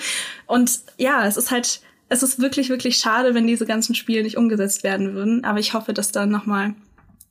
[0.46, 4.36] Und ja, es ist halt, es ist wirklich, wirklich schade, wenn diese ganzen Spiele nicht
[4.36, 5.44] umgesetzt werden würden.
[5.44, 6.74] Aber ich hoffe, dass dann nochmal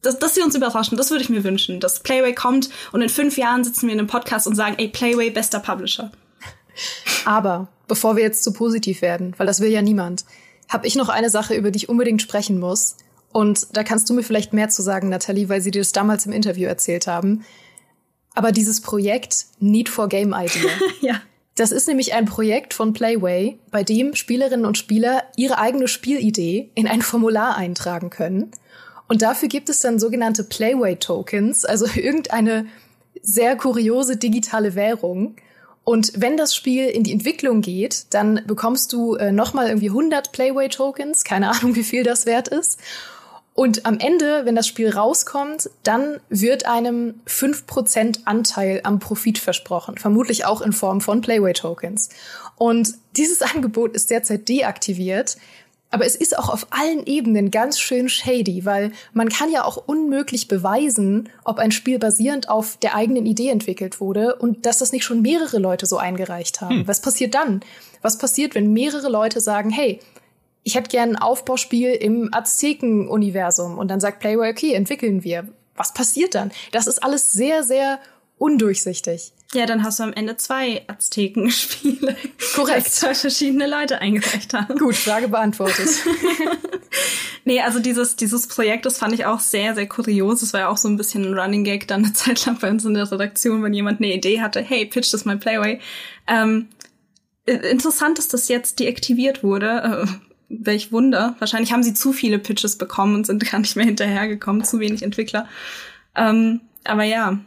[0.02, 3.10] dass, dass sie uns überraschen, das würde ich mir wünschen, dass Playway kommt und in
[3.10, 6.12] fünf Jahren sitzen wir in einem Podcast und sagen, ey, Playway, bester Publisher.
[7.26, 10.26] Aber bevor wir jetzt zu positiv werden, weil das will ja niemand,
[10.70, 12.98] habe ich noch eine Sache, über die ich unbedingt sprechen muss.
[13.32, 16.26] Und da kannst du mir vielleicht mehr zu sagen, Nathalie, weil sie dir das damals
[16.26, 17.46] im Interview erzählt haben.
[18.36, 20.72] Aber dieses Projekt Need for Game Idea.
[21.02, 21.22] ja.
[21.56, 26.70] Das ist nämlich ein Projekt von Playway, bei dem Spielerinnen und Spieler ihre eigene Spielidee
[26.76, 28.52] in ein Formular eintragen können.
[29.08, 32.68] Und dafür gibt es dann sogenannte Playway Tokens, also irgendeine
[33.24, 35.36] sehr kuriose digitale Währung.
[35.88, 40.34] Und wenn das Spiel in die Entwicklung geht, dann bekommst du äh, nochmal irgendwie 100
[40.34, 42.78] Playway Tokens, keine Ahnung, wie viel das wert ist.
[43.54, 49.98] Und am Ende, wenn das Spiel rauskommt, dann wird einem 5% Anteil am Profit versprochen,
[49.98, 52.10] vermutlich auch in Form von Playway-Tokens.
[52.58, 55.38] Und dieses Angebot ist derzeit deaktiviert,
[55.98, 59.78] aber es ist auch auf allen Ebenen ganz schön shady, weil man kann ja auch
[59.88, 64.92] unmöglich beweisen, ob ein Spiel basierend auf der eigenen Idee entwickelt wurde und dass das
[64.92, 66.82] nicht schon mehrere Leute so eingereicht haben.
[66.82, 66.88] Hm.
[66.88, 67.62] Was passiert dann?
[68.04, 70.00] Was passiert, wenn mehrere Leute sagen, hey,
[70.62, 73.80] ich hätte gern ein Aufbauspiel im Azteken-Universum.
[73.80, 75.48] Und dann sagt Playway, okay, entwickeln wir.
[75.76, 76.52] Was passiert dann?
[76.74, 77.98] Das ist alles sehr, sehr
[78.38, 79.34] undurchsichtig.
[79.54, 82.18] Ja, dann hast du am Ende zwei Azteken-Spiele.
[82.56, 82.90] Korrekt.
[82.90, 84.78] zwei verschiedene Leute eingereicht haben.
[84.78, 85.88] Gut, Frage beantwortet.
[87.46, 90.42] nee, also dieses, dieses Projekt, das fand ich auch sehr, sehr kurios.
[90.42, 92.70] Das war ja auch so ein bisschen ein Running Gag dann eine Zeit lang bei
[92.70, 95.80] uns in der Redaktion, wenn jemand eine Idee hatte, hey, pitch das mal Playway.
[96.28, 96.68] Ähm,
[97.46, 100.08] interessant ist, dass jetzt deaktiviert wurde.
[100.08, 101.36] Äh, welch Wunder.
[101.40, 105.04] Wahrscheinlich haben sie zu viele Pitches bekommen und sind gar nicht mehr hinterhergekommen, zu wenig
[105.04, 105.48] Entwickler.
[106.16, 107.40] Ähm, aber ja,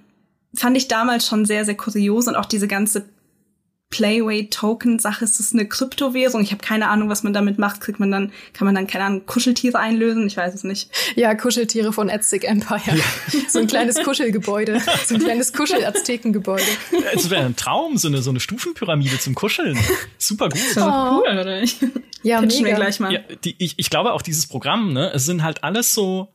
[0.55, 3.07] fand ich damals schon sehr, sehr kurios und auch diese ganze
[3.91, 5.25] Playway-Token-Sache.
[5.25, 6.43] Ist das eine Kryptowährung?
[6.43, 7.81] Ich habe keine Ahnung, was man damit macht.
[7.81, 10.27] Kriegt man dann, kann man dann, keine Ahnung, Kuscheltiere einlösen?
[10.29, 10.91] Ich weiß es nicht.
[11.17, 12.97] Ja, Kuscheltiere von Aztec Empire.
[12.97, 13.05] Ja.
[13.49, 14.81] So ein kleines Kuschelgebäude.
[15.07, 16.63] So ein kleines Kuschel-Aztekengebäude.
[17.13, 19.77] Es wäre ein Traum, so eine, so eine Stufenpyramide zum Kuscheln.
[20.19, 20.61] Super gut.
[20.73, 21.17] So oh.
[21.17, 21.79] cool, oder nicht?
[22.23, 22.77] Ja, Pitchen mega.
[22.77, 23.13] wir gleich mal.
[23.13, 26.29] Ja, die, ich, ich glaube auch dieses Programm, ne, es sind halt alles so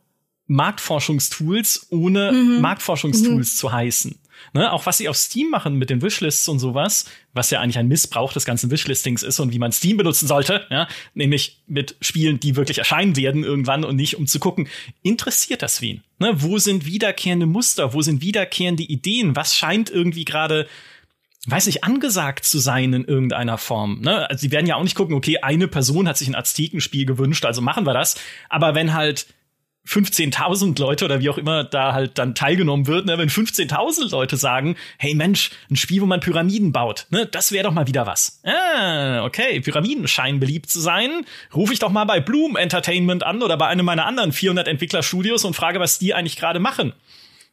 [0.46, 2.60] Marktforschungstools, ohne mhm.
[2.60, 3.56] Marktforschungstools mhm.
[3.56, 4.18] zu heißen.
[4.52, 7.78] Ne, auch was sie auf Steam machen mit den Wishlists und sowas, was ja eigentlich
[7.78, 11.96] ein Missbrauch des ganzen Wishlistings ist und wie man Steam benutzen sollte, ja, nämlich mit
[12.00, 14.68] Spielen, die wirklich erscheinen werden irgendwann und nicht um zu gucken,
[15.02, 16.02] interessiert das wen?
[16.18, 17.92] Ne, wo sind wiederkehrende Muster?
[17.92, 19.36] Wo sind wiederkehrende Ideen?
[19.36, 20.66] Was scheint irgendwie gerade
[21.48, 24.00] weiß nicht, angesagt zu sein in irgendeiner Form.
[24.00, 24.28] Ne?
[24.28, 27.44] Also sie werden ja auch nicht gucken, okay, eine Person hat sich ein Aztekenspiel gewünscht,
[27.44, 28.16] also machen wir das.
[28.48, 29.26] Aber wenn halt
[29.86, 34.36] 15.000 Leute oder wie auch immer da halt dann teilgenommen wird, ne, wenn 15.000 Leute
[34.36, 38.06] sagen, hey Mensch, ein Spiel, wo man Pyramiden baut, ne, das wäre doch mal wieder
[38.06, 38.40] was.
[38.44, 41.24] Ah, okay, Pyramiden scheinen beliebt zu sein.
[41.54, 45.44] Rufe ich doch mal bei Bloom Entertainment an oder bei einem meiner anderen 400 Entwicklerstudios
[45.44, 46.92] und frage, was die eigentlich gerade machen.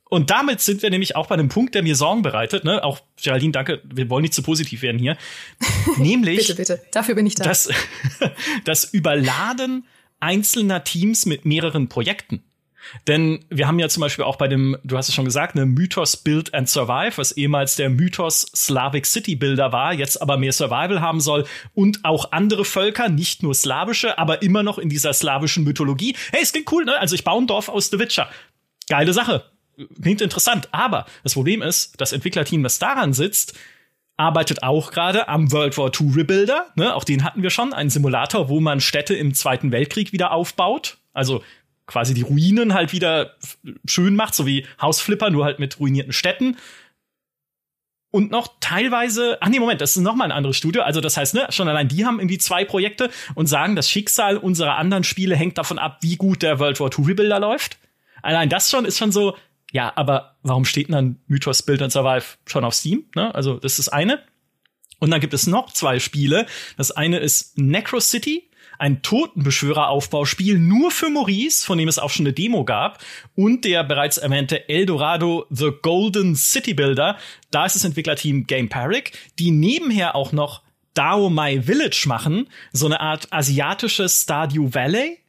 [0.10, 2.66] Und damit sind wir nämlich auch bei einem Punkt, der mir Sorgen bereitet.
[2.66, 2.84] Ne?
[2.84, 5.18] Auch Geraldine, danke, wir wollen nicht zu positiv werden hier.
[5.98, 7.44] nämlich, bitte, bitte, dafür bin ich da.
[7.44, 7.70] Das,
[8.66, 9.86] das Überladen
[10.24, 12.44] einzelner Teams mit mehreren Projekten.
[13.08, 15.66] Denn wir haben ja zum Beispiel auch bei dem, du hast es schon gesagt, ne,
[15.66, 20.52] Mythos Build and Survive, was ehemals der Mythos Slavic City Builder war, jetzt aber mehr
[20.52, 25.14] Survival haben soll und auch andere Völker, nicht nur slawische, aber immer noch in dieser
[25.14, 26.16] slawischen Mythologie.
[26.32, 27.00] Hey, es klingt cool, ne?
[27.00, 28.30] Also ich baue ein Dorf aus The Witcher.
[28.90, 29.46] Geile Sache.
[30.02, 30.68] Klingt interessant.
[30.72, 33.58] Aber das Problem ist, das Entwicklerteam, das daran sitzt,
[34.18, 36.68] arbeitet auch gerade am World War II Rebuilder.
[36.76, 36.94] Ne?
[36.94, 40.98] Auch den hatten wir schon, ein Simulator, wo man Städte im Zweiten Weltkrieg wieder aufbaut.
[41.14, 41.44] Also
[41.86, 43.36] quasi die Ruinen halt wieder
[43.86, 46.58] schön macht, so wie Hausflipper, nur halt mit ruinierten Städten.
[48.12, 50.84] Und noch teilweise, ach nee, Moment, das ist noch mal ein anderes Studio.
[50.84, 54.38] Also das heißt, ne, schon allein die haben irgendwie zwei Projekte und sagen, das Schicksal
[54.38, 57.80] unserer anderen Spiele hängt davon ab, wie gut der World War II Rebuilder läuft.
[58.22, 59.36] Allein das schon ist schon so,
[59.74, 63.06] ja, aber warum steht denn dann Mythos Build and Survive schon auf Steam?
[63.16, 63.34] Ne?
[63.34, 64.24] Also, das ist eine.
[65.00, 66.46] Und dann gibt es noch zwei Spiele.
[66.78, 72.28] Das eine ist Necro City, ein Totenbeschwörer-Aufbauspiel nur für Maurice, von dem es auch schon
[72.28, 73.04] eine Demo gab,
[73.34, 77.18] und der bereits erwähnte Eldorado The Golden City Builder.
[77.50, 80.62] Da ist das Entwicklerteam Game Parik, die nebenher auch noch
[80.94, 85.23] Dao My Village machen, so eine Art asiatisches Stardew Valley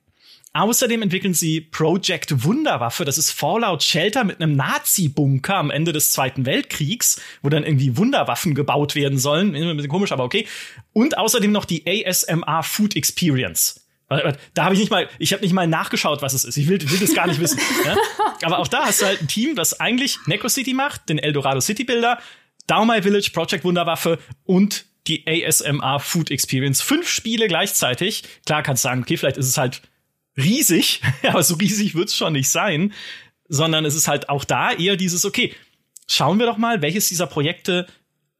[0.56, 3.04] Außerdem entwickeln sie Project Wunderwaffe.
[3.04, 7.96] Das ist Fallout Shelter mit einem Nazi-Bunker am Ende des Zweiten Weltkriegs, wo dann irgendwie
[7.96, 9.56] Wunderwaffen gebaut werden sollen.
[9.56, 10.46] Ein bisschen komisch, aber okay.
[10.92, 13.84] Und außerdem noch die ASMR Food Experience.
[14.08, 16.56] Da habe ich nicht mal, ich habe nicht mal nachgeschaut, was es ist.
[16.56, 17.58] Ich will, will das gar nicht wissen.
[17.84, 17.96] Ja?
[18.42, 21.60] Aber auch da hast du halt ein Team, das eigentlich Necro City macht, den Eldorado
[21.60, 22.20] City Builder,
[22.70, 26.80] My Village, Project Wunderwaffe und die ASMR Food Experience.
[26.80, 28.22] Fünf Spiele gleichzeitig.
[28.46, 29.82] Klar kannst du sagen, okay, vielleicht ist es halt
[30.36, 32.92] riesig, aber so riesig wird's schon nicht sein,
[33.48, 35.54] sondern es ist halt auch da eher dieses, okay,
[36.08, 37.86] schauen wir doch mal, welches dieser Projekte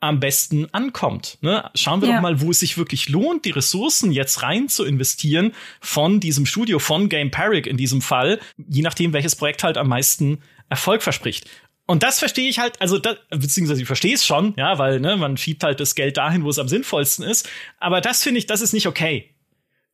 [0.01, 1.39] am besten ankommt.
[1.41, 1.71] Ne?
[1.75, 2.17] Schauen wir ja.
[2.17, 6.45] doch mal, wo es sich wirklich lohnt, die Ressourcen jetzt rein zu investieren von diesem
[6.45, 8.39] Studio, von Game Parik in diesem Fall,
[8.69, 11.49] je nachdem, welches Projekt halt am meisten Erfolg verspricht.
[11.87, 15.17] Und das verstehe ich halt, also das, beziehungsweise ich verstehe es schon, ja, weil ne,
[15.17, 17.49] man schiebt halt das Geld dahin, wo es am sinnvollsten ist.
[17.79, 19.34] Aber das finde ich, das ist nicht okay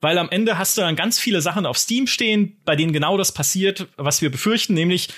[0.00, 3.16] weil am Ende hast du dann ganz viele Sachen auf Steam stehen, bei denen genau
[3.16, 5.08] das passiert, was wir befürchten, nämlich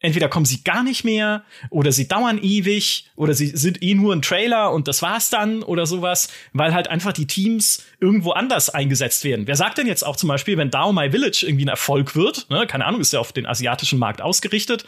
[0.00, 4.14] entweder kommen sie gar nicht mehr oder sie dauern ewig oder sie sind eh nur
[4.14, 8.70] ein Trailer und das war's dann oder sowas, weil halt einfach die Teams irgendwo anders
[8.70, 9.46] eingesetzt werden.
[9.46, 12.48] Wer sagt denn jetzt auch zum Beispiel, wenn Dao My Village irgendwie ein Erfolg wird,
[12.50, 14.84] ne, keine Ahnung, ist ja auf den asiatischen Markt ausgerichtet,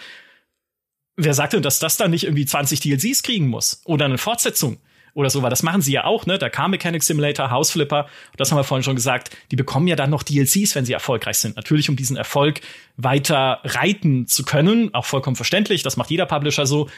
[1.17, 4.79] wer sagt denn, dass das dann nicht irgendwie 20 DLCs kriegen muss oder eine Fortsetzung?
[5.15, 6.39] Oder so, weil das machen sie ja auch, ne?
[6.39, 8.07] Der Car Mechanic Simulator, House Flipper,
[8.37, 11.39] das haben wir vorhin schon gesagt, die bekommen ja dann noch DLCs, wenn sie erfolgreich
[11.39, 11.57] sind.
[11.57, 12.61] Natürlich, um diesen Erfolg
[12.97, 16.89] weiter reiten zu können, auch vollkommen verständlich, das macht jeder Publisher so.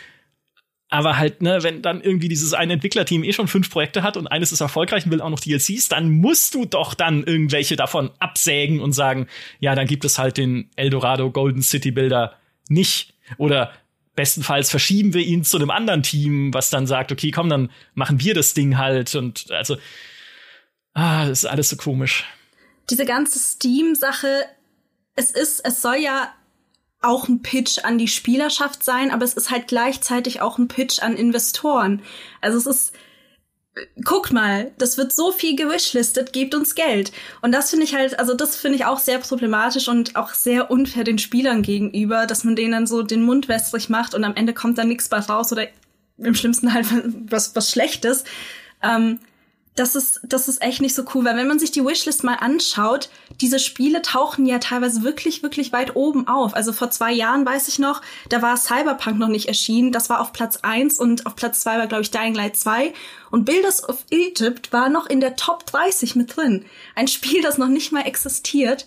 [0.93, 4.27] Aber halt, ne, wenn dann irgendwie dieses eine Entwicklerteam eh schon fünf Projekte hat und
[4.27, 8.11] eines ist erfolgreich und will auch noch DLCs, dann musst du doch dann irgendwelche davon
[8.19, 9.27] absägen und sagen,
[9.59, 12.35] ja, dann gibt es halt den Eldorado Golden City Builder
[12.69, 13.15] nicht.
[13.39, 13.73] Oder
[14.15, 18.21] bestenfalls verschieben wir ihn zu einem anderen Team, was dann sagt, okay, komm, dann machen
[18.21, 19.15] wir das Ding halt.
[19.15, 19.77] Und also,
[20.95, 22.25] ah, das ist alles so komisch.
[22.91, 24.45] Diese ganze Steam-Sache,
[25.15, 26.35] es ist, es soll ja
[27.01, 31.01] auch ein Pitch an die Spielerschaft sein, aber es ist halt gleichzeitig auch ein Pitch
[31.01, 32.03] an Investoren.
[32.41, 32.93] Also es ist,
[34.05, 37.11] guckt mal, das wird so viel gewishlistet, gebt uns Geld.
[37.41, 40.71] Und das finde ich halt, also das finde ich auch sehr problematisch und auch sehr
[40.71, 44.37] unfair den Spielern gegenüber, dass man denen dann so den Mund wässrig macht und am
[44.37, 45.67] Ende kommt dann nichts bei raus oder
[46.19, 46.87] im schlimmsten halt
[47.31, 48.25] was, was Schlechtes.
[48.83, 49.21] Ähm,
[49.75, 52.35] das ist, das ist echt nicht so cool, weil wenn man sich die Wishlist mal
[52.35, 53.09] anschaut,
[53.41, 56.55] diese Spiele tauchen ja teilweise wirklich, wirklich weit oben auf.
[56.55, 59.91] Also vor zwei Jahren weiß ich noch, da war Cyberpunk noch nicht erschienen.
[59.91, 62.93] Das war auf Platz eins und auf Platz zwei war, glaube ich, Dying Light 2.
[63.31, 66.67] Und Builders of Egypt war noch in der Top 30 mit drin.
[66.95, 68.87] Ein Spiel, das noch nicht mal existiert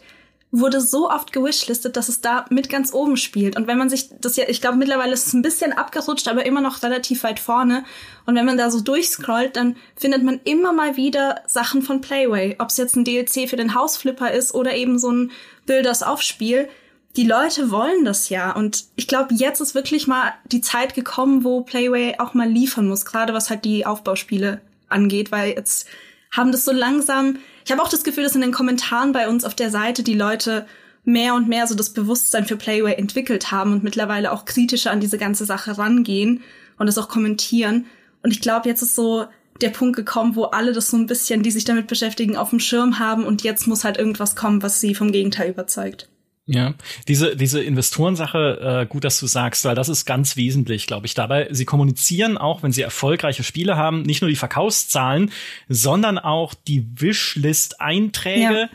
[0.52, 3.58] wurde so oft gewishlistet, dass es da mit ganz oben spielt.
[3.58, 6.46] Und wenn man sich das ja, ich glaube, mittlerweile ist es ein bisschen abgerutscht, aber
[6.46, 7.84] immer noch relativ weit vorne.
[8.26, 12.56] Und wenn man da so durchscrollt, dann findet man immer mal wieder Sachen von Playway.
[12.60, 15.32] Ob es jetzt ein DLC für den Hausflipper ist oder eben so ein
[15.66, 16.70] Builders-Aufspiel.
[17.18, 18.52] Die Leute wollen das ja.
[18.52, 22.88] Und ich glaube, jetzt ist wirklich mal die Zeit gekommen, wo Playway auch mal liefern
[22.88, 25.88] muss, gerade was halt die Aufbauspiele angeht, weil jetzt
[26.32, 29.44] haben das so langsam ich habe auch das Gefühl, dass in den Kommentaren bei uns
[29.44, 30.68] auf der Seite die Leute
[31.04, 35.00] mehr und mehr so das Bewusstsein für Playway entwickelt haben und mittlerweile auch kritischer an
[35.00, 36.44] diese ganze Sache rangehen
[36.78, 37.88] und das auch kommentieren.
[38.22, 39.26] Und ich glaube, jetzt ist so
[39.62, 42.60] der Punkt gekommen, wo alle das so ein bisschen, die sich damit beschäftigen, auf dem
[42.60, 46.08] Schirm haben und jetzt muss halt irgendwas kommen, was sie vom Gegenteil überzeugt.
[46.48, 46.76] Ja,
[47.08, 51.16] diese, diese Investorensache, äh, gut, dass du sagst, weil das ist ganz wesentlich, glaube ich,
[51.16, 51.48] dabei.
[51.50, 55.32] Sie kommunizieren auch, wenn sie erfolgreiche Spiele haben, nicht nur die Verkaufszahlen,
[55.70, 58.70] sondern auch die Wishlist-Einträge, ja.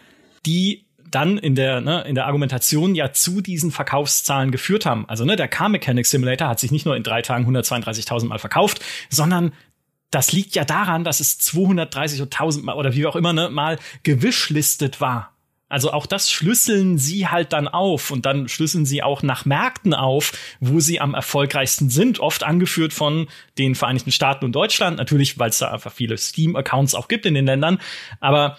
[0.44, 5.08] die dann in der, ne, in der Argumentation ja zu diesen Verkaufszahlen geführt haben.
[5.08, 8.38] Also ne, der Car Mechanic Simulator hat sich nicht nur in drei Tagen 132.000 Mal
[8.38, 9.52] verkauft, sondern
[10.10, 15.00] das liegt ja daran, dass es 230.000 Mal oder wie auch immer ne, mal gewischlistet
[15.00, 15.29] war.
[15.70, 19.94] Also auch das schlüsseln sie halt dann auf und dann schlüsseln sie auch nach Märkten
[19.94, 25.38] auf, wo sie am erfolgreichsten sind, oft angeführt von den Vereinigten Staaten und Deutschland, natürlich,
[25.38, 27.78] weil es da einfach viele Steam-Accounts auch gibt in den Ländern.
[28.18, 28.58] Aber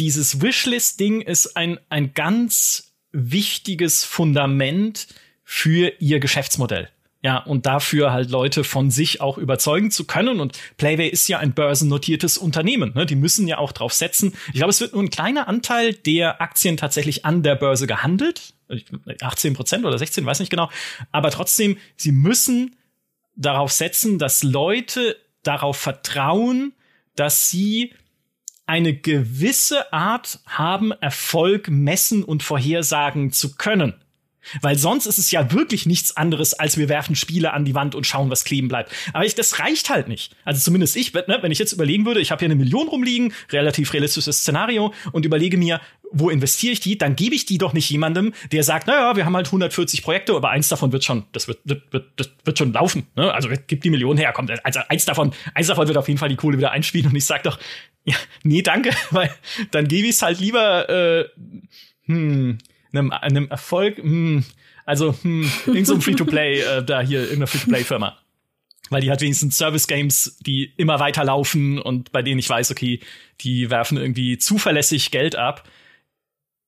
[0.00, 5.06] dieses Wishlist-Ding ist ein, ein ganz wichtiges Fundament
[5.44, 6.88] für ihr Geschäftsmodell.
[7.24, 10.40] Ja, und dafür halt Leute von sich auch überzeugen zu können.
[10.40, 12.92] Und Playway ist ja ein börsennotiertes Unternehmen.
[12.94, 13.06] Ne?
[13.06, 14.34] Die müssen ja auch drauf setzen.
[14.48, 18.54] Ich glaube, es wird nur ein kleiner Anteil der Aktien tatsächlich an der Börse gehandelt.
[19.20, 20.68] 18 Prozent oder 16, weiß nicht genau.
[21.12, 22.74] Aber trotzdem, sie müssen
[23.36, 26.72] darauf setzen, dass Leute darauf vertrauen,
[27.14, 27.94] dass sie
[28.66, 33.94] eine gewisse Art haben, Erfolg messen und vorhersagen zu können.
[34.60, 37.94] Weil sonst ist es ja wirklich nichts anderes, als wir werfen Spiele an die Wand
[37.94, 38.92] und schauen, was kleben bleibt.
[39.12, 40.34] Aber ich, das reicht halt nicht.
[40.44, 43.32] Also zumindest ich, ne, wenn ich jetzt überlegen würde, ich habe hier eine Million rumliegen,
[43.50, 45.80] relativ realistisches Szenario, und überlege mir,
[46.12, 49.24] wo investiere ich die, dann gebe ich die doch nicht jemandem, der sagt, naja, wir
[49.24, 52.58] haben halt 140 Projekte, aber eins davon wird schon, das wird, wird, wird, das wird
[52.58, 53.06] schon laufen.
[53.16, 53.32] Ne?
[53.32, 54.50] Also gib die Million her, kommt.
[54.64, 57.24] Also eins davon, eins davon wird auf jeden Fall die Kohle wieder einspielen und ich
[57.24, 57.58] sag doch,
[58.04, 59.30] ja, nee, danke, weil
[59.70, 61.24] dann gebe ich es halt lieber, äh,
[62.06, 62.58] hm,
[62.92, 64.44] einem, einem Erfolg, hm,
[64.84, 68.18] also hm, irgend so ein Free-to-Play, äh, da hier irgendeine Free-to-Play-Firma.
[68.90, 73.00] Weil die hat wenigstens Service-Games, die immer weiter laufen und bei denen ich weiß, okay,
[73.40, 75.68] die werfen irgendwie zuverlässig Geld ab.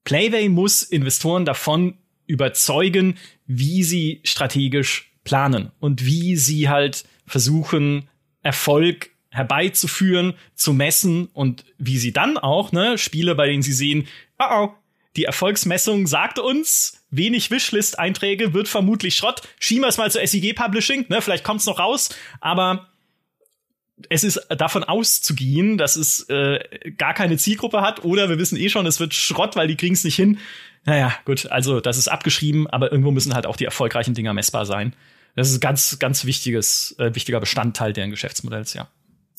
[0.05, 8.09] Playway muss Investoren davon überzeugen, wie sie strategisch planen und wie sie halt versuchen,
[8.43, 14.07] Erfolg herbeizuführen, zu messen und wie sie dann auch, ne, Spiele, bei denen sie sehen,
[14.39, 14.75] oh, oh
[15.17, 19.43] die Erfolgsmessung sagt uns, wenig Wishlist-Einträge wird vermutlich Schrott.
[19.61, 21.23] Schieben wir es mal zu SIG Publishing, ne?
[21.23, 22.11] Vielleicht kommt's noch raus,
[22.41, 22.89] aber
[24.09, 26.59] es ist davon auszugehen, dass es äh,
[26.99, 29.95] gar keine Zielgruppe hat oder wir wissen eh schon, es wird Schrott, weil die kriegen
[29.95, 30.39] es nicht hin.
[30.85, 34.67] Naja, gut, also das ist abgeschrieben, aber irgendwo müssen halt auch die erfolgreichen Dinger messbar
[34.67, 34.95] sein.
[35.37, 38.89] Das ist ganz, ganz wichtiges, äh, wichtiger Bestandteil deren Geschäftsmodells, ja.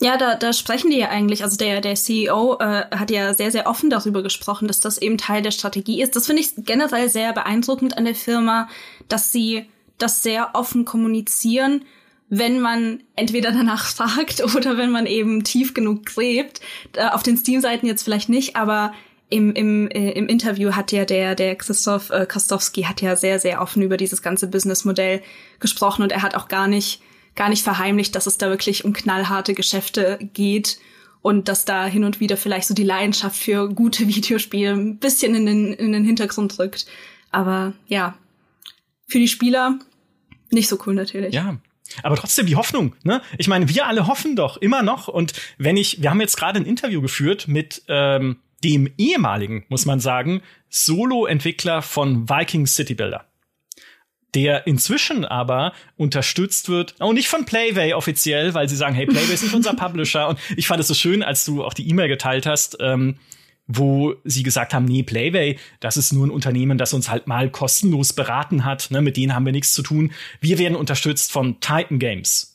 [0.02, 3.52] Ja, da, da sprechen die ja eigentlich, also der, der CEO äh, hat ja sehr,
[3.52, 6.18] sehr offen darüber gesprochen, dass das eben Teil der Strategie ist.
[6.18, 8.68] Das finde ich generell sehr beeindruckend an der Firma,
[9.08, 9.66] dass sie
[9.98, 11.86] das sehr offen kommunizieren,
[12.28, 16.60] wenn man entweder danach fragt oder wenn man eben tief genug gräbt.
[16.94, 18.94] Äh, auf den Steam-Seiten jetzt vielleicht nicht, aber
[19.30, 23.40] im, im, äh, im Interview hat ja der, der Christoph äh, Kostowski hat ja sehr,
[23.40, 25.22] sehr offen über dieses ganze Businessmodell
[25.62, 27.02] gesprochen und er hat auch gar nicht
[27.36, 30.80] gar nicht verheimlicht, dass es da wirklich um knallharte Geschäfte geht
[31.22, 35.36] und dass da hin und wieder vielleicht so die Leidenschaft für gute Videospiele ein bisschen
[35.36, 36.86] in den, in den Hintergrund rückt.
[37.32, 38.18] Aber ja,
[39.08, 39.80] für die Spieler
[40.52, 41.34] nicht so cool natürlich.
[41.34, 41.58] Ja,
[42.04, 43.22] aber trotzdem die Hoffnung, ne?
[43.38, 45.08] Ich meine, wir alle hoffen doch immer noch.
[45.08, 49.86] Und wenn ich, wir haben jetzt gerade ein Interview geführt mit ähm, dem ehemaligen, muss
[49.86, 53.26] man sagen, Solo-Entwickler von Viking City Builder
[54.34, 59.34] der inzwischen aber unterstützt wird, auch nicht von Playway offiziell, weil sie sagen, hey, Playway
[59.34, 60.28] ist nicht unser Publisher.
[60.28, 63.16] Und ich fand es so schön, als du auch die E-Mail geteilt hast, ähm,
[63.68, 67.50] wo sie gesagt haben, nee, Playway, das ist nur ein Unternehmen, das uns halt mal
[67.50, 70.12] kostenlos beraten hat, ne, mit denen haben wir nichts zu tun.
[70.40, 72.55] Wir werden unterstützt von Titan Games.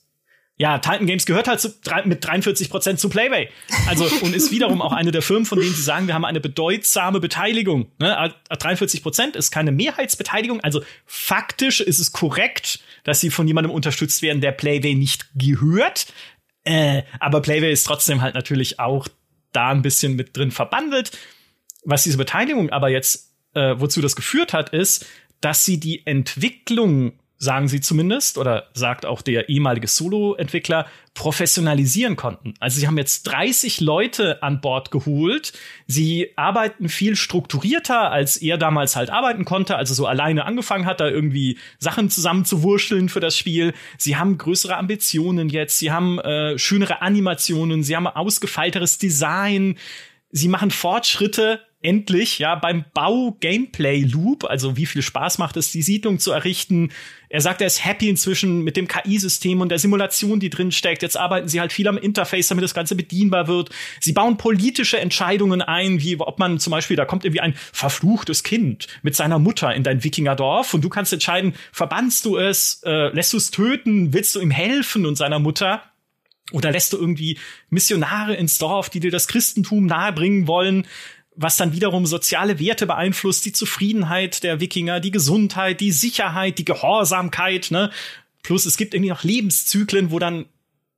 [0.61, 1.71] Ja, Titan Games gehört halt zu,
[2.05, 3.49] mit 43 Prozent zu Playway.
[3.89, 6.39] Also, und ist wiederum auch eine der Firmen, von denen sie sagen, wir haben eine
[6.39, 7.91] bedeutsame Beteiligung.
[7.99, 8.35] Ne?
[8.51, 10.61] 43 Prozent ist keine Mehrheitsbeteiligung.
[10.61, 16.13] Also, faktisch ist es korrekt, dass sie von jemandem unterstützt werden, der Playway nicht gehört.
[16.65, 19.09] Äh, aber Playway ist trotzdem halt natürlich auch
[19.53, 21.13] da ein bisschen mit drin verbandelt.
[21.85, 25.07] Was diese Beteiligung aber jetzt, äh, wozu das geführt hat, ist,
[25.41, 32.53] dass sie die Entwicklung sagen sie zumindest, oder sagt auch der ehemalige Solo-Entwickler, professionalisieren konnten.
[32.61, 35.55] Also sie haben jetzt 30 Leute an Bord geholt.
[35.87, 41.01] Sie arbeiten viel strukturierter, als er damals halt arbeiten konnte, also so alleine angefangen hat,
[41.01, 43.73] da irgendwie Sachen zusammenzuwurscheln für das Spiel.
[43.97, 49.79] Sie haben größere Ambitionen jetzt, sie haben äh, schönere Animationen, sie haben ausgefeilteres Design,
[50.31, 55.73] sie machen Fortschritte endlich ja beim Bau Gameplay Loop, also wie viel Spaß macht es,
[55.73, 56.91] die Siedlung zu errichten.
[57.31, 61.03] Er sagt, er ist happy inzwischen mit dem KI-System und der Simulation, die drin steckt.
[61.03, 63.71] Jetzt arbeiten sie halt viel am Interface, damit das Ganze bedienbar wird.
[64.01, 68.43] Sie bauen politische Entscheidungen ein, wie ob man zum Beispiel, da kommt irgendwie ein verfluchtes
[68.43, 73.09] Kind mit seiner Mutter in dein Wikingerdorf und du kannst entscheiden, verbannst du es, äh,
[73.15, 75.83] lässt du es töten, willst du ihm helfen und seiner Mutter?
[76.53, 80.87] Oder lässt du irgendwie Missionare ins Dorf, die dir das Christentum nahebringen wollen?
[81.43, 86.67] Was dann wiederum soziale Werte beeinflusst, die Zufriedenheit der Wikinger, die Gesundheit, die Sicherheit, die
[86.67, 87.91] Gehorsamkeit, ne?
[88.43, 90.45] Plus es gibt irgendwie noch Lebenszyklen, wo dann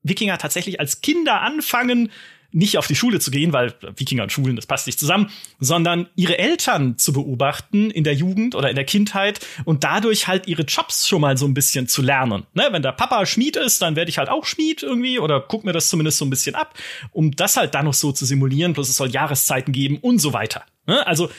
[0.03, 2.11] Wikinger tatsächlich als Kinder anfangen,
[2.53, 6.09] nicht auf die Schule zu gehen, weil Wikinger und Schulen, das passt nicht zusammen, sondern
[6.15, 10.63] ihre Eltern zu beobachten in der Jugend oder in der Kindheit und dadurch halt ihre
[10.63, 12.45] Jobs schon mal so ein bisschen zu lernen.
[12.55, 12.69] Ne?
[12.71, 15.73] Wenn der Papa Schmied ist, dann werde ich halt auch Schmied irgendwie oder guck mir
[15.73, 16.75] das zumindest so ein bisschen ab,
[17.11, 20.33] um das halt dann noch so zu simulieren, plus es soll Jahreszeiten geben und so
[20.33, 20.65] weiter.
[20.87, 21.07] Ne?
[21.07, 21.31] Also,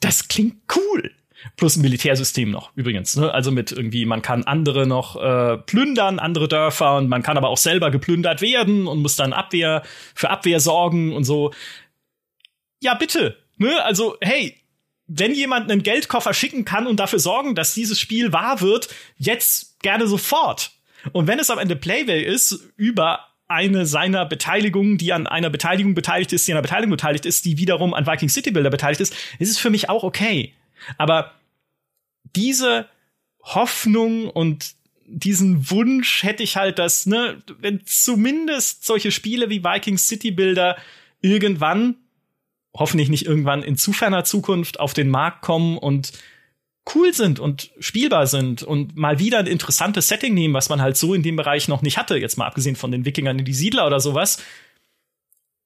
[0.00, 1.12] das klingt cool.
[1.56, 3.16] Plus ein Militärsystem noch, übrigens.
[3.16, 3.32] Ne?
[3.32, 7.48] Also mit irgendwie, man kann andere noch äh, plündern, andere Dörfer, und man kann aber
[7.48, 9.82] auch selber geplündert werden und muss dann Abwehr
[10.14, 11.52] für Abwehr sorgen und so.
[12.80, 13.38] Ja, bitte.
[13.56, 13.82] Ne?
[13.84, 14.56] Also, hey,
[15.06, 19.80] wenn jemand einen Geldkoffer schicken kann und dafür sorgen, dass dieses Spiel wahr wird, jetzt
[19.82, 20.72] gerne sofort.
[21.12, 25.94] Und wenn es am Ende Playway ist, über eine seiner Beteiligungen, die an einer Beteiligung
[25.94, 29.00] beteiligt ist, die an einer Beteiligung beteiligt ist, die wiederum an Viking City Builder beteiligt
[29.00, 30.54] ist, ist es für mich auch okay.
[30.98, 31.32] Aber
[32.34, 32.88] diese
[33.42, 34.74] Hoffnung und
[35.06, 40.76] diesen Wunsch hätte ich halt, dass, ne, wenn zumindest solche Spiele wie Viking City Builder
[41.20, 41.96] irgendwann,
[42.74, 46.12] hoffentlich nicht irgendwann in zu ferner Zukunft auf den Markt kommen und
[46.94, 50.96] cool sind und spielbar sind und mal wieder ein interessantes Setting nehmen, was man halt
[50.96, 53.54] so in dem Bereich noch nicht hatte, jetzt mal abgesehen von den Wikingern in die
[53.54, 54.42] Siedler oder sowas,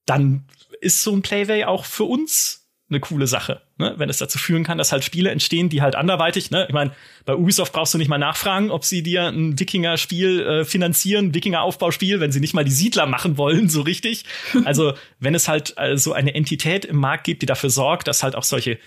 [0.05, 0.45] dann
[0.79, 3.95] ist so ein Playway auch für uns eine coole Sache, ne?
[3.97, 6.65] wenn es dazu führen kann, dass halt Spiele entstehen, die halt anderweitig, ne?
[6.67, 6.91] Ich meine,
[7.25, 12.21] bei Ubisoft brauchst du nicht mal nachfragen, ob sie dir ein Wikinger-Spiel äh, finanzieren, Wikinger-Aufbauspiel,
[12.21, 14.23] wenn sie nicht mal die Siedler machen wollen, so richtig.
[14.63, 18.23] Also, wenn es halt äh, so eine Entität im Markt gibt, die dafür sorgt, dass
[18.23, 18.79] halt auch solche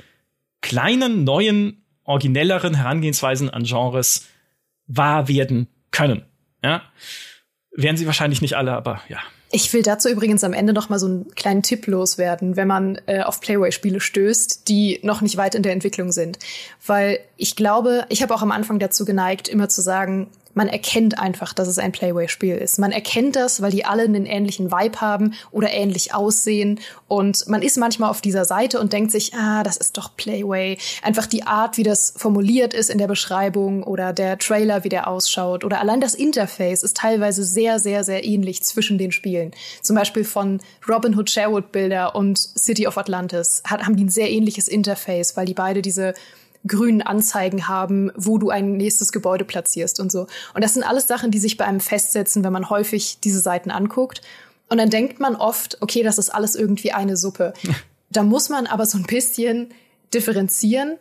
[0.63, 4.29] kleinen, neuen, originelleren Herangehensweisen an Genres
[4.87, 6.25] wahr werden können.
[6.63, 6.83] Ja?
[7.73, 9.19] Wären sie wahrscheinlich nicht alle, aber ja.
[9.53, 13.01] Ich will dazu übrigens am Ende noch mal so einen kleinen Tipp loswerden, wenn man
[13.07, 16.39] äh, auf Playway-Spiele stößt, die noch nicht weit in der Entwicklung sind.
[16.87, 21.19] Weil ich glaube, ich habe auch am Anfang dazu geneigt, immer zu sagen, man erkennt
[21.19, 22.79] einfach, dass es ein Playway-Spiel ist.
[22.79, 26.81] Man erkennt das, weil die alle einen ähnlichen Vibe haben oder ähnlich aussehen.
[27.09, 30.79] Und man ist manchmal auf dieser Seite und denkt sich, ah, das ist doch Playway.
[31.03, 35.09] Einfach die Art, wie das formuliert ist in der Beschreibung oder der Trailer, wie der
[35.09, 39.53] ausschaut oder allein das Interface ist teilweise sehr, sehr, sehr ähnlich zwischen den Spielen.
[39.83, 44.31] Zum Beispiel von Robin Hood Sherwood Bilder und City of Atlantis haben die ein sehr
[44.31, 46.15] ähnliches Interface, weil die beide diese
[46.67, 50.27] grünen Anzeigen haben, wo du ein nächstes Gebäude platzierst und so.
[50.55, 53.71] Und das sind alles Sachen, die sich bei einem festsetzen, wenn man häufig diese Seiten
[53.71, 54.21] anguckt.
[54.69, 57.55] Und dann denkt man oft, okay, das ist alles irgendwie eine Suppe.
[58.11, 59.69] da muss man aber so ein bisschen
[60.13, 60.99] differenzieren,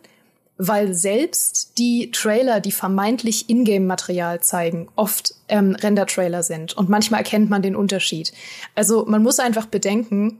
[0.56, 6.76] weil selbst die Trailer, die vermeintlich Ingame-Material zeigen, oft ähm, Render-Trailer sind.
[6.76, 8.32] Und manchmal erkennt man den Unterschied.
[8.74, 10.38] Also man muss einfach bedenken,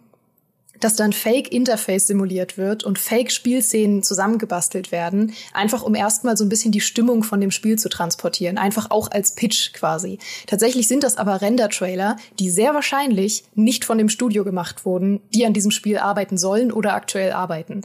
[0.81, 6.72] dass dann Fake-Interface simuliert wird und Fake-Spielszenen zusammengebastelt werden, einfach um erstmal so ein bisschen
[6.72, 10.18] die Stimmung von dem Spiel zu transportieren, einfach auch als Pitch quasi.
[10.47, 15.47] Tatsächlich sind das aber Render-Trailer, die sehr wahrscheinlich nicht von dem Studio gemacht wurden, die
[15.47, 17.83] an diesem Spiel arbeiten sollen oder aktuell arbeiten.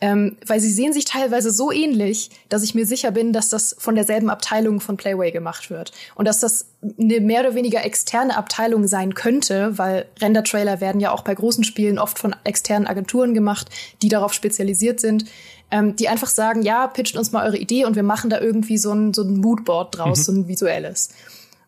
[0.00, 3.76] Ähm, weil sie sehen sich teilweise so ähnlich, dass ich mir sicher bin, dass das
[3.78, 5.92] von derselben Abteilung von Playway gemacht wird.
[6.16, 6.66] Und dass das
[6.98, 11.62] eine mehr oder weniger externe Abteilung sein könnte, weil Render-Trailer werden ja auch bei großen
[11.62, 13.70] Spielen oft von externen Agenturen gemacht,
[14.02, 15.26] die darauf spezialisiert sind,
[15.70, 18.78] ähm, die einfach sagen, ja, pitcht uns mal eure Idee und wir machen da irgendwie
[18.78, 20.22] so ein, so ein Moodboard draus, mhm.
[20.22, 21.10] so ein visuelles.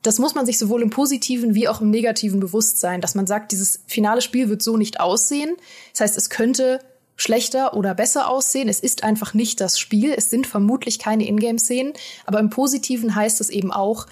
[0.02, 3.26] das muss man sich sowohl im positiven wie auch im negativen bewusst sein, dass man
[3.26, 5.56] sagt, dieses finale Spiel wird so nicht aussehen.
[5.92, 6.80] Das heißt, es könnte
[7.16, 8.68] schlechter oder besser aussehen.
[8.68, 10.14] Es ist einfach nicht das Spiel.
[10.16, 11.94] Es sind vermutlich keine Ingame-Szenen.
[12.26, 14.06] Aber im Positiven heißt es eben auch,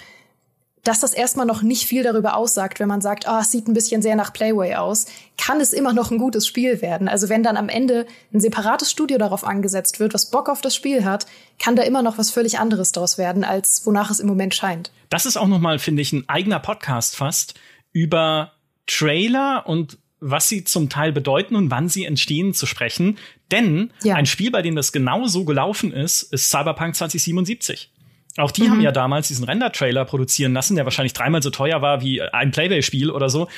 [0.85, 3.75] dass das erstmal noch nicht viel darüber aussagt, wenn man sagt, ah, es sieht ein
[3.75, 5.07] bisschen sehr nach Playway aus,
[5.39, 7.09] kann es immer noch ein gutes Spiel werden.
[7.09, 10.75] Also wenn dann am Ende ein separates Studio darauf angesetzt wird, was Bock auf das
[10.75, 11.27] Spiel hat,
[11.59, 14.93] kann da immer noch was völlig anderes daraus werden, als wonach es im Moment scheint.
[15.09, 17.55] Das ist auch nochmal, finde ich, ein eigener Podcast fast
[17.93, 18.53] über
[18.87, 23.19] Trailer und was sie zum Teil bedeuten und wann sie entstehen zu sprechen.
[23.51, 24.15] Denn ja.
[24.15, 27.91] ein Spiel, bei dem das genau so gelaufen ist, ist Cyberpunk 2077.
[28.37, 28.71] Auch die mhm.
[28.71, 32.51] haben ja damals diesen Render-Trailer produzieren lassen, der wahrscheinlich dreimal so teuer war wie ein
[32.51, 33.49] Playway-Spiel oder so,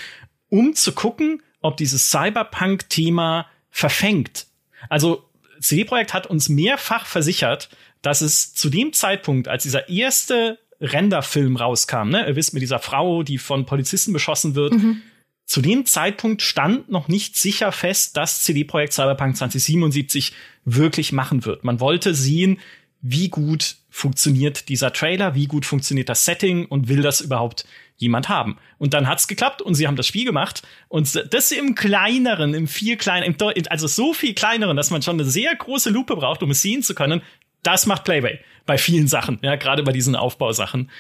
[0.49, 4.47] um zu gucken, ob dieses Cyberpunk-Thema verfängt.
[4.89, 5.25] Also
[5.61, 7.71] CD Projekt hat uns mehrfach versichert,
[8.03, 12.79] dass es zu dem Zeitpunkt, als dieser erste Renderfilm rauskam, ne, ihr wisst mit dieser
[12.79, 15.03] Frau, die von Polizisten beschossen wird, mhm.
[15.47, 20.33] Zu dem Zeitpunkt stand noch nicht sicher fest, dass CD Projekt Cyberpunk 2077
[20.65, 21.63] wirklich machen wird.
[21.63, 22.59] Man wollte sehen,
[23.01, 27.65] wie gut funktioniert dieser Trailer, wie gut funktioniert das Setting und will das überhaupt
[27.97, 28.59] jemand haben.
[28.79, 32.67] Und dann hat's geklappt und sie haben das Spiel gemacht und das im kleineren, im
[32.67, 33.37] viel kleineren,
[33.71, 36.83] also so viel kleineren, dass man schon eine sehr große Lupe braucht, um es sehen
[36.83, 37.23] zu können.
[37.63, 40.91] Das macht Playway bei vielen Sachen, ja, gerade bei diesen Aufbausachen.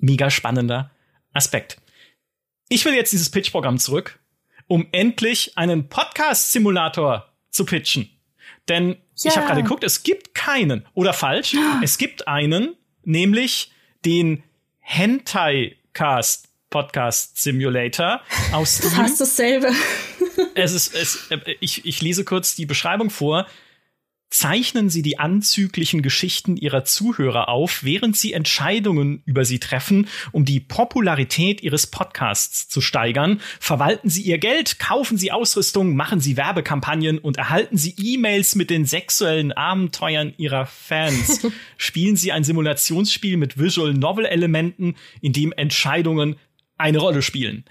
[0.00, 0.90] Mega spannender
[1.32, 1.78] Aspekt.
[2.68, 4.18] Ich will jetzt dieses Pitch-Programm zurück,
[4.66, 8.10] um endlich einen Podcast-Simulator zu pitchen.
[8.68, 9.30] Denn ja.
[9.30, 10.86] ich habe gerade geguckt, es gibt keinen.
[10.94, 11.80] Oder falsch, ja.
[11.82, 13.70] es gibt einen, nämlich
[14.04, 14.42] den
[14.80, 18.20] Hentai Cast Podcast Simulator
[18.52, 18.90] aus Steam.
[18.92, 19.70] Fast dasselbe.
[20.54, 23.46] es ist, es, äh, ich, ich lese kurz die Beschreibung vor
[24.34, 30.44] zeichnen sie die anzüglichen Geschichten ihrer Zuhörer auf, während sie Entscheidungen über sie treffen, um
[30.44, 33.40] die Popularität ihres Podcasts zu steigern.
[33.60, 38.70] Verwalten sie ihr Geld, kaufen sie Ausrüstung, machen sie Werbekampagnen und erhalten sie E-Mails mit
[38.70, 41.46] den sexuellen Abenteuern ihrer Fans.
[41.76, 46.34] Spielen sie ein Simulationsspiel mit Visual Novel Elementen, in dem Entscheidungen
[46.76, 47.64] eine Rolle spielen.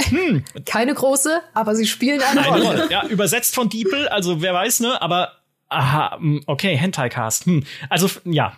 [0.00, 0.44] Hm.
[0.66, 2.64] Keine große, aber sie spielen eine, eine Rolle.
[2.64, 2.88] Rolle.
[2.92, 5.32] Ja, übersetzt von Diepel, also wer weiß, ne, aber
[5.68, 7.46] Aha, hm, okay, Hentai-Cast.
[7.46, 7.64] Hm.
[7.88, 8.56] Also ja,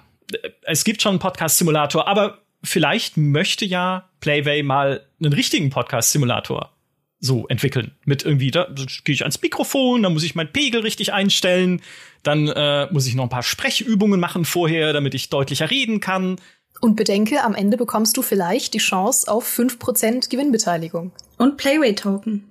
[0.63, 6.73] es gibt schon einen Podcast-Simulator, aber vielleicht möchte ja Playway mal einen richtigen Podcast-Simulator
[7.19, 7.93] so entwickeln.
[8.05, 8.69] Mit irgendwie, da
[9.05, 11.81] gehe ich ans Mikrofon, dann muss ich meinen Pegel richtig einstellen,
[12.23, 16.37] dann äh, muss ich noch ein paar Sprechübungen machen vorher, damit ich deutlicher reden kann.
[16.81, 21.13] Und bedenke, am Ende bekommst du vielleicht die Chance auf 5% Gewinnbeteiligung.
[21.39, 22.45] Und Playway-Token.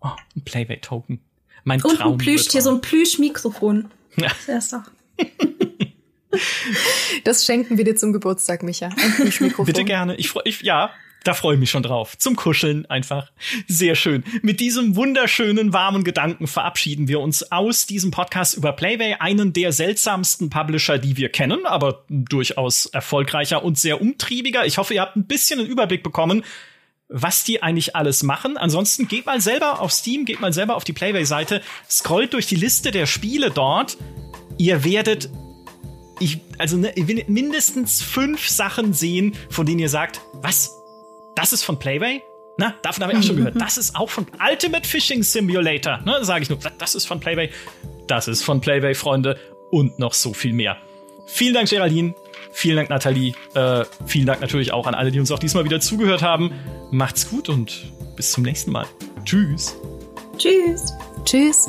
[0.00, 1.20] Oh, ein Playway-Token.
[1.68, 3.90] Mein Und Traum ein Plüschtier, so ein Plüschmikrofon.
[4.16, 4.32] Ja.
[4.46, 4.82] Das doch.
[7.24, 8.86] Das schenken wir dir zum Geburtstag, Micha.
[8.86, 9.64] Ein Plüschmikrofon.
[9.64, 10.14] Bitte gerne.
[10.16, 10.90] Ich freue ich, ja,
[11.24, 12.16] da freue ich mich schon drauf.
[12.18, 13.32] Zum Kuscheln einfach.
[13.66, 14.24] Sehr schön.
[14.42, 19.72] Mit diesem wunderschönen, warmen Gedanken verabschieden wir uns aus diesem Podcast über Playway, einen der
[19.72, 24.64] seltsamsten Publisher, die wir kennen, aber durchaus erfolgreicher und sehr umtriebiger.
[24.66, 26.44] Ich hoffe, ihr habt ein bisschen einen Überblick bekommen,
[27.08, 28.56] was die eigentlich alles machen.
[28.56, 32.56] Ansonsten geht mal selber auf Steam, geht mal selber auf die Playway-Seite, scrollt durch die
[32.56, 33.96] Liste der Spiele dort.
[34.58, 35.30] Ihr werdet
[36.20, 36.92] ich, also ne,
[37.28, 40.70] mindestens fünf Sachen sehen, von denen ihr sagt, was?
[41.36, 42.22] Das ist von Playway?
[42.56, 43.54] Na, davon habe ich auch schon gehört.
[43.58, 46.00] Das ist auch von Ultimate Fishing Simulator.
[46.04, 46.58] Ne, sage ich nur.
[46.78, 47.50] Das ist von Playway.
[48.08, 49.38] Das ist von Playway, Freunde.
[49.70, 50.78] Und noch so viel mehr.
[51.26, 52.14] Vielen Dank, Geraldine.
[52.58, 53.34] Vielen Dank, Nathalie.
[53.54, 56.50] Äh, vielen Dank natürlich auch an alle, die uns auch diesmal wieder zugehört haben.
[56.90, 58.84] Macht's gut und bis zum nächsten Mal.
[59.24, 59.76] Tschüss.
[60.36, 60.92] Tschüss.
[61.24, 61.68] Tschüss.